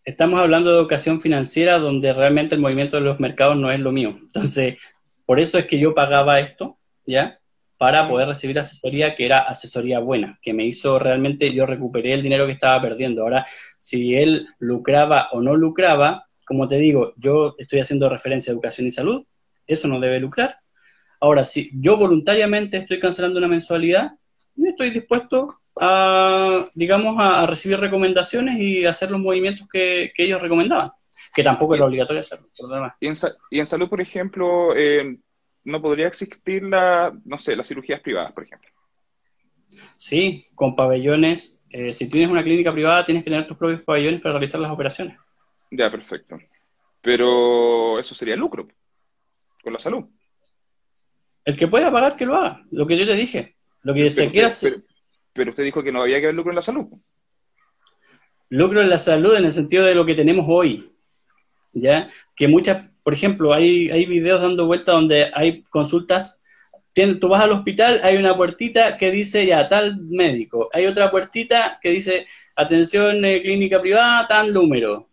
Estamos 0.05 0.39
hablando 0.39 0.71
de 0.71 0.79
educación 0.79 1.21
financiera 1.21 1.81
donde 1.81 2.13
realmente 2.13 2.55
el 2.55 2.61
movimiento 2.61 2.99
de 2.99 3.03
los 3.03 3.19
mercados 3.19 3.57
no 3.57 3.73
es 3.73 3.81
lo 3.81 3.91
mío. 3.91 4.17
Entonces, 4.21 4.77
por 5.25 5.41
eso 5.41 5.59
es 5.59 5.67
que 5.67 5.81
yo 5.81 5.95
pagaba 5.95 6.39
esto, 6.39 6.79
¿ya? 7.05 7.41
para 7.79 8.09
poder 8.09 8.29
recibir 8.29 8.59
asesoría 8.59 9.15
que 9.15 9.27
era 9.27 9.39
asesoría 9.39 9.99
buena, 9.99 10.39
que 10.41 10.55
me 10.55 10.65
hizo 10.65 10.99
realmente, 10.99 11.53
yo 11.53 11.67
recuperé 11.67 12.15
el 12.15 12.23
dinero 12.23 12.47
que 12.47 12.53
estaba 12.53 12.81
perdiendo. 12.81 13.23
Ahora, 13.23 13.47
si 13.79 14.15
él 14.15 14.49
lucraba 14.59 15.29
o 15.33 15.41
no 15.43 15.57
lucraba, 15.57 16.26
como 16.47 16.67
te 16.69 16.77
digo, 16.77 17.13
yo 17.17 17.55
estoy 17.59 17.81
haciendo 17.81 18.09
referencia 18.09 18.51
a 18.51 18.55
educación 18.55 18.87
y 18.87 18.91
salud, 18.91 19.27
eso 19.67 19.89
no 19.89 20.01
debe 20.01 20.21
lucrar. 20.21 20.59
Ahora, 21.21 21.45
si 21.45 21.71
yo 21.75 21.97
voluntariamente 21.97 22.77
estoy 22.79 23.01
cancelando 23.01 23.39
una 23.39 23.49
mensualidad, 23.49 24.13
estoy 24.65 24.91
dispuesto 24.91 25.59
a, 25.81 26.69
digamos, 26.75 27.17
a, 27.19 27.47
recibir 27.47 27.79
recomendaciones 27.79 28.59
y 28.59 28.87
hacer 28.87 29.11
los 29.11 29.21
movimientos 29.21 29.67
que, 29.71 30.13
ellos 30.17 30.41
recomendaban, 30.41 30.93
que 31.35 31.43
tampoco 31.43 31.75
era 31.75 31.85
obligatorio 31.85 32.21
hacerlo. 32.21 32.49
Y 33.01 33.09
en, 33.09 33.15
y 33.51 33.61
en 33.61 33.67
salud, 33.67 33.89
por 33.89 34.01
ejemplo, 34.01 34.75
eh, 34.77 35.19
no 35.65 35.83
podría 35.83 36.07
existir 36.07 36.63
la, 36.63 37.13
no 37.25 37.39
sé, 37.39 37.57
las 37.57 37.69
cirugías 37.69 38.01
privadas, 38.01 38.33
por 38.33 38.45
ejemplo. 38.45 38.71
Sí, 39.97 40.47
con 40.55 40.77
pabellones. 40.77 41.61
Eh, 41.71 41.93
si 41.93 42.09
tienes 42.09 42.31
una 42.31 42.45
clínica 42.45 42.73
privada, 42.73 43.05
tienes 43.05 43.25
que 43.25 43.31
tener 43.31 43.49
tus 43.49 43.57
propios 43.57 43.83
pabellones 43.83 44.21
para 44.21 44.35
realizar 44.35 44.61
las 44.61 44.71
operaciones. 44.71 45.19
Ya, 45.71 45.91
perfecto. 45.91 46.39
Pero 47.01 47.99
eso 47.99 48.15
sería 48.15 48.37
lucro 48.37 48.69
con 49.63 49.73
la 49.73 49.79
salud. 49.79 50.05
El 51.45 51.57
que 51.57 51.69
pueda 51.69 51.93
pagar, 51.93 52.17
que 52.17 52.27
lo 52.27 52.37
haga. 52.37 52.65
Lo 52.71 52.87
que 52.87 52.99
yo 52.99 53.07
te 53.07 53.15
dije. 53.15 53.57
Lo 53.83 53.95
que 53.95 54.11
se 54.11 54.31
quiera 54.31 54.51
pero, 54.61 54.79
pero, 55.33 55.51
usted 55.51 55.63
dijo 55.63 55.83
que 55.83 55.93
no 55.93 56.03
había 56.03 56.19
que 56.19 56.27
haber 56.27 56.35
lucro 56.35 56.51
en 56.51 56.57
la 56.57 56.63
salud. 56.63 56.87
Lucro 58.49 58.81
en 58.81 58.91
la 58.91 58.99
salud 58.99 59.37
en 59.37 59.45
el 59.45 59.53
sentido 59.53 59.85
de 59.85 59.95
lo 59.95 60.05
que 60.05 60.15
tenemos 60.15 60.47
hoy. 60.49 60.93
¿Ya? 61.73 62.11
Que 62.35 62.49
muchas 62.49 62.87
por 63.07 63.15
ejemplo, 63.15 63.55
hay, 63.55 63.89
hay 63.89 64.05
videos 64.05 64.43
dando 64.43 64.67
vuelta 64.67 64.91
donde 64.91 65.31
hay 65.33 65.63
consultas, 65.63 66.45
tú 66.93 67.29
vas 67.29 67.41
al 67.41 67.53
hospital, 67.53 68.01
hay 68.03 68.17
una 68.17 68.37
puertita 68.37 68.99
que 68.99 69.13
dice 69.13 69.47
ya 69.47 69.69
tal 69.69 70.01
médico, 70.01 70.69
hay 70.73 70.87
otra 70.87 71.09
puertita 71.09 71.79
que 71.81 71.91
dice 71.91 72.27
atención 72.57 73.25
eh, 73.25 73.43
clínica 73.43 73.81
privada, 73.81 74.27
tal 74.27 74.53
número. 74.53 75.09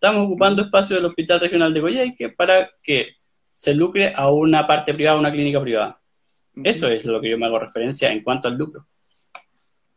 Estamos 0.00 0.26
ocupando 0.26 0.62
espacio 0.62 0.94
del 0.94 1.06
Hospital 1.06 1.40
Regional 1.40 1.74
de 1.74 1.80
Coyhaique 1.80 2.28
para 2.28 2.70
que 2.84 3.16
se 3.56 3.74
lucre 3.74 4.12
a 4.14 4.30
una 4.30 4.64
parte 4.64 4.94
privada, 4.94 5.16
a 5.16 5.20
una 5.20 5.32
clínica 5.32 5.60
privada. 5.60 6.00
Eso 6.62 6.86
es 6.86 7.04
lo 7.04 7.20
que 7.20 7.30
yo 7.30 7.36
me 7.36 7.46
hago 7.46 7.58
referencia 7.58 8.12
en 8.12 8.22
cuanto 8.22 8.46
al 8.46 8.56
lucro. 8.56 8.86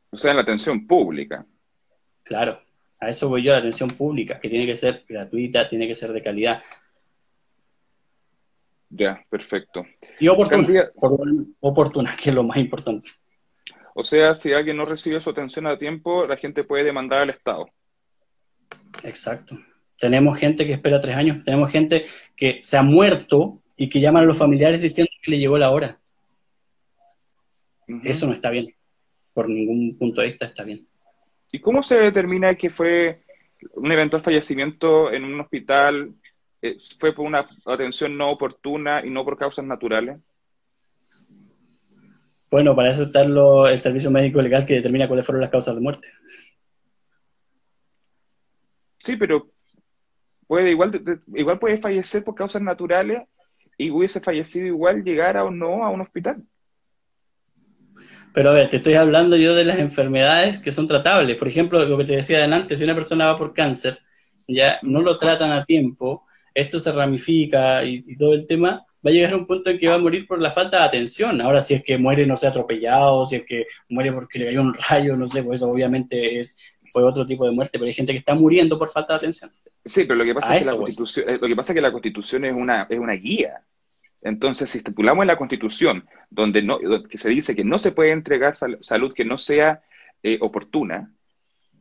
O 0.09 0.17
sea, 0.17 0.31
en 0.31 0.37
la 0.37 0.41
atención 0.41 0.87
pública. 0.87 1.45
Claro, 2.23 2.59
a 2.99 3.09
eso 3.09 3.29
voy 3.29 3.43
yo, 3.43 3.51
la 3.51 3.59
atención 3.59 3.91
pública, 3.91 4.39
que 4.39 4.49
tiene 4.49 4.65
que 4.65 4.73
ser 4.73 5.05
gratuita, 5.07 5.69
tiene 5.69 5.87
que 5.87 5.93
ser 5.93 6.11
de 6.13 6.23
calidad. 6.23 6.63
Ya, 8.89 9.23
perfecto. 9.29 9.85
Y 10.19 10.29
oportuna, 10.29 10.89
oportuna, 11.59 12.15
que 12.19 12.31
es 12.31 12.35
lo 12.35 12.41
más 12.41 12.57
importante. 12.57 13.07
O 13.93 14.03
sea, 14.03 14.33
si 14.33 14.51
alguien 14.51 14.77
no 14.77 14.85
recibe 14.85 15.21
su 15.21 15.29
atención 15.29 15.67
a 15.67 15.77
tiempo, 15.77 16.25
la 16.25 16.37
gente 16.37 16.63
puede 16.63 16.85
demandar 16.85 17.19
al 17.19 17.29
Estado. 17.29 17.69
Exacto. 19.03 19.59
Tenemos 20.01 20.39
gente 20.39 20.65
que 20.65 20.73
espera 20.73 20.99
tres 20.99 21.15
años, 21.15 21.43
tenemos 21.43 21.71
gente 21.71 22.05
que 22.35 22.59
se 22.63 22.75
ha 22.75 22.81
muerto 22.81 23.61
y 23.77 23.87
que 23.87 24.01
llaman 24.01 24.23
a 24.23 24.25
los 24.25 24.37
familiares 24.37 24.81
diciendo 24.81 25.11
que 25.21 25.29
le 25.29 25.37
llegó 25.37 25.59
la 25.59 25.69
hora. 25.69 25.99
Eso 28.03 28.25
no 28.25 28.33
está 28.33 28.49
bien. 28.49 28.73
Por 29.31 29.47
ningún 29.47 29.95
punto 29.99 30.21
de 30.21 30.27
vista 30.29 30.47
está 30.47 30.63
bien. 30.63 30.87
¿Y 31.51 31.59
cómo 31.59 31.83
se 31.83 31.99
determina 31.99 32.55
que 32.55 32.71
fue 32.71 33.21
un 33.75 33.91
eventual 33.91 34.23
fallecimiento 34.23 35.11
en 35.11 35.23
un 35.23 35.39
hospital 35.39 36.15
eh, 36.63 36.77
fue 36.97 37.13
por 37.13 37.27
una 37.27 37.45
atención 37.65 38.17
no 38.17 38.31
oportuna 38.31 39.05
y 39.05 39.11
no 39.11 39.23
por 39.23 39.37
causas 39.37 39.65
naturales? 39.65 40.17
Bueno, 42.49 42.75
para 42.75 42.89
eso 42.89 43.03
está 43.03 43.21
el 43.21 43.79
servicio 43.79 44.09
médico 44.09 44.41
legal 44.41 44.65
que 44.65 44.73
determina 44.73 45.07
cuáles 45.07 45.27
fueron 45.27 45.41
las 45.41 45.51
causas 45.51 45.75
de 45.75 45.81
muerte. 45.81 46.07
Sí, 48.97 49.15
pero 49.15 49.50
puede 50.51 50.71
igual, 50.71 51.01
igual 51.33 51.59
puede 51.59 51.77
fallecer 51.77 52.25
por 52.25 52.35
causas 52.35 52.61
naturales 52.61 53.21
y 53.77 53.89
hubiese 53.89 54.19
fallecido 54.19 54.67
igual 54.67 55.01
llegara 55.01 55.45
o 55.45 55.49
no 55.49 55.85
a 55.85 55.89
un 55.89 56.01
hospital. 56.01 56.43
Pero 58.33 58.49
a 58.49 58.53
ver, 58.53 58.67
te 58.67 58.75
estoy 58.75 58.95
hablando 58.95 59.37
yo 59.37 59.55
de 59.55 59.63
las 59.63 59.79
enfermedades 59.79 60.59
que 60.59 60.73
son 60.73 60.87
tratables. 60.87 61.37
Por 61.37 61.47
ejemplo, 61.47 61.85
lo 61.85 61.97
que 61.97 62.03
te 62.03 62.17
decía 62.17 62.39
adelante, 62.39 62.75
si 62.75 62.83
una 62.83 62.95
persona 62.95 63.27
va 63.27 63.37
por 63.37 63.53
cáncer, 63.53 63.99
ya 64.45 64.77
no 64.81 65.01
lo 65.01 65.17
tratan 65.17 65.53
a 65.53 65.63
tiempo, 65.63 66.25
esto 66.53 66.81
se 66.81 66.91
ramifica 66.91 67.85
y, 67.85 68.03
todo 68.17 68.33
el 68.33 68.45
tema, 68.45 68.85
va 69.05 69.09
a 69.09 69.13
llegar 69.13 69.31
a 69.31 69.37
un 69.37 69.45
punto 69.45 69.69
en 69.69 69.79
que 69.79 69.87
va 69.87 69.95
a 69.95 69.99
morir 69.99 70.27
por 70.27 70.41
la 70.41 70.51
falta 70.51 70.79
de 70.79 70.83
atención. 70.83 71.39
Ahora, 71.39 71.61
si 71.61 71.75
es 71.75 71.81
que 71.85 71.97
muere, 71.97 72.25
no 72.25 72.35
sé, 72.35 72.47
atropellado, 72.47 73.25
si 73.25 73.37
es 73.37 73.45
que 73.45 73.67
muere 73.87 74.11
porque 74.11 74.39
le 74.39 74.47
cayó 74.47 74.61
un 74.63 74.73
rayo, 74.73 75.15
no 75.15 75.29
sé, 75.29 75.43
pues 75.43 75.61
eso 75.61 75.71
obviamente 75.71 76.39
es, 76.39 76.57
fue 76.91 77.03
otro 77.03 77.25
tipo 77.25 77.45
de 77.45 77.51
muerte, 77.51 77.79
pero 77.79 77.87
hay 77.87 77.93
gente 77.93 78.11
que 78.11 78.19
está 78.19 78.35
muriendo 78.35 78.77
por 78.77 78.89
falta 78.89 79.13
de 79.13 79.17
atención. 79.19 79.49
Sí, 79.83 80.03
pero 80.03 80.15
lo 80.15 80.23
que 80.23 80.33
pasa, 80.35 80.55
es 80.55 80.65
que, 80.65 80.71
la 80.71 80.77
constitución, 80.77 81.29
eh, 81.29 81.37
lo 81.41 81.47
que 81.47 81.55
pasa 81.55 81.73
es 81.73 81.75
que 81.75 81.81
la 81.81 81.91
constitución 81.91 82.45
es 82.45 82.53
una, 82.53 82.83
es 82.89 82.99
una 82.99 83.13
guía. 83.13 83.63
Entonces, 84.21 84.69
si 84.69 84.77
estipulamos 84.77 85.23
en 85.23 85.27
la 85.27 85.37
constitución, 85.37 86.07
donde 86.29 86.61
no, 86.61 86.79
que 87.09 87.17
se 87.17 87.29
dice 87.29 87.55
que 87.55 87.63
no 87.63 87.79
se 87.79 87.91
puede 87.91 88.11
entregar 88.11 88.55
salud 88.55 89.13
que 89.13 89.25
no 89.25 89.37
sea 89.37 89.81
eh, 90.21 90.37
oportuna, 90.41 91.11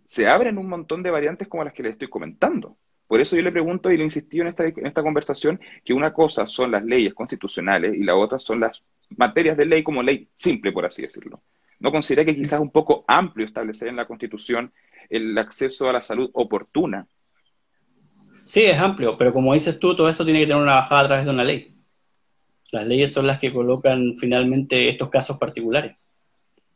se 0.06 0.26
abren 0.26 0.56
un 0.56 0.68
montón 0.68 1.02
de 1.02 1.10
variantes 1.10 1.48
como 1.48 1.62
las 1.62 1.74
que 1.74 1.82
le 1.82 1.90
estoy 1.90 2.08
comentando. 2.08 2.78
Por 3.06 3.20
eso 3.20 3.36
yo 3.36 3.42
le 3.42 3.52
pregunto 3.52 3.90
y 3.90 3.98
le 3.98 4.04
insistí 4.04 4.40
en 4.40 4.46
esta, 4.46 4.64
en 4.64 4.86
esta 4.86 5.02
conversación 5.02 5.60
que 5.84 5.92
una 5.92 6.12
cosa 6.12 6.46
son 6.46 6.70
las 6.70 6.84
leyes 6.84 7.12
constitucionales 7.12 7.94
y 7.94 8.04
la 8.04 8.16
otra 8.16 8.38
son 8.38 8.60
las 8.60 8.84
materias 9.16 9.56
de 9.56 9.66
ley 9.66 9.82
como 9.82 10.02
ley 10.02 10.28
simple, 10.36 10.72
por 10.72 10.86
así 10.86 11.02
decirlo. 11.02 11.42
¿No 11.80 11.90
considera 11.90 12.24
que 12.24 12.36
quizás 12.36 12.54
es 12.54 12.60
un 12.60 12.70
poco 12.70 13.04
amplio 13.08 13.46
establecer 13.46 13.88
en 13.88 13.96
la 13.96 14.06
Constitución 14.06 14.72
el 15.08 15.36
acceso 15.38 15.88
a 15.88 15.92
la 15.92 16.02
salud 16.02 16.30
oportuna? 16.34 17.06
Sí, 18.50 18.64
es 18.64 18.80
amplio, 18.80 19.16
pero 19.16 19.32
como 19.32 19.54
dices 19.54 19.78
tú, 19.78 19.94
todo 19.94 20.08
esto 20.08 20.24
tiene 20.24 20.40
que 20.40 20.46
tener 20.48 20.60
una 20.60 20.74
bajada 20.74 21.02
a 21.02 21.06
través 21.06 21.24
de 21.24 21.30
una 21.30 21.44
ley. 21.44 21.72
Las 22.72 22.84
leyes 22.84 23.12
son 23.12 23.24
las 23.28 23.38
que 23.38 23.52
colocan 23.52 24.12
finalmente 24.12 24.88
estos 24.88 25.08
casos 25.08 25.38
particulares. 25.38 25.96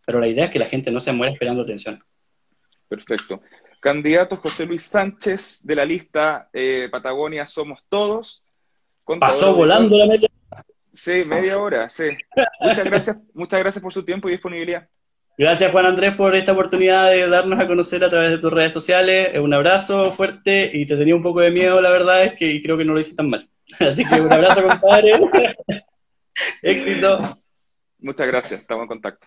Pero 0.07 0.21
la 0.21 0.29
idea 0.29 0.45
es 0.45 0.51
que 0.53 0.61
la 0.61 0.69
gente 0.69 0.93
no 0.93 1.01
se 1.01 1.11
muera 1.11 1.33
esperando 1.33 1.63
atención. 1.63 2.01
Perfecto. 2.87 3.41
Candidato 3.81 4.37
José 4.37 4.67
Luis 4.67 4.85
Sánchez 4.85 5.67
de 5.67 5.75
la 5.75 5.85
lista 5.85 6.49
eh, 6.53 6.89
Patagonia 6.93 7.49
Somos 7.49 7.85
Todos. 7.89 8.45
Pasó 9.19 9.53
volando 9.53 9.99
la 9.99 10.07
media 10.07 10.29
hora. 10.51 10.65
Sí, 10.93 11.25
media 11.27 11.59
hora, 11.59 11.89
sí. 11.89 12.05
Muchas 12.61 12.85
gracias, 12.85 13.21
muchas 13.33 13.59
gracias 13.59 13.83
por 13.83 13.93
su 13.93 14.05
tiempo 14.05 14.29
y 14.29 14.33
disponibilidad. 14.33 14.89
Gracias 15.37 15.73
Juan 15.73 15.87
Andrés 15.87 16.15
por 16.15 16.37
esta 16.37 16.53
oportunidad 16.53 17.11
de 17.11 17.29
darnos 17.29 17.59
a 17.59 17.67
conocer 17.67 18.05
a 18.05 18.09
través 18.09 18.31
de 18.31 18.39
tus 18.39 18.53
redes 18.53 18.73
sociales. 18.73 19.37
Un 19.39 19.53
abrazo 19.53 20.13
fuerte 20.13 20.71
y 20.73 20.87
te 20.87 20.97
tenía 20.97 21.17
un 21.17 21.23
poco 21.23 21.41
de 21.41 21.51
miedo, 21.51 21.81
la 21.81 21.91
verdad 21.91 22.25
es 22.25 22.35
que 22.35 22.63
creo 22.63 22.79
que 22.79 22.85
no 22.85 22.93
lo 22.93 23.01
hice 23.01 23.17
tan 23.17 23.31
mal. 23.31 23.49
Así 23.81 24.05
que 24.05 24.21
un 24.21 24.33
abrazo, 24.33 24.63
compadre. 24.63 25.13
Éxito. 26.63 27.19
Muchas 27.99 28.27
gracias, 28.29 28.61
estamos 28.61 28.83
en 28.83 28.89
contacto. 28.89 29.27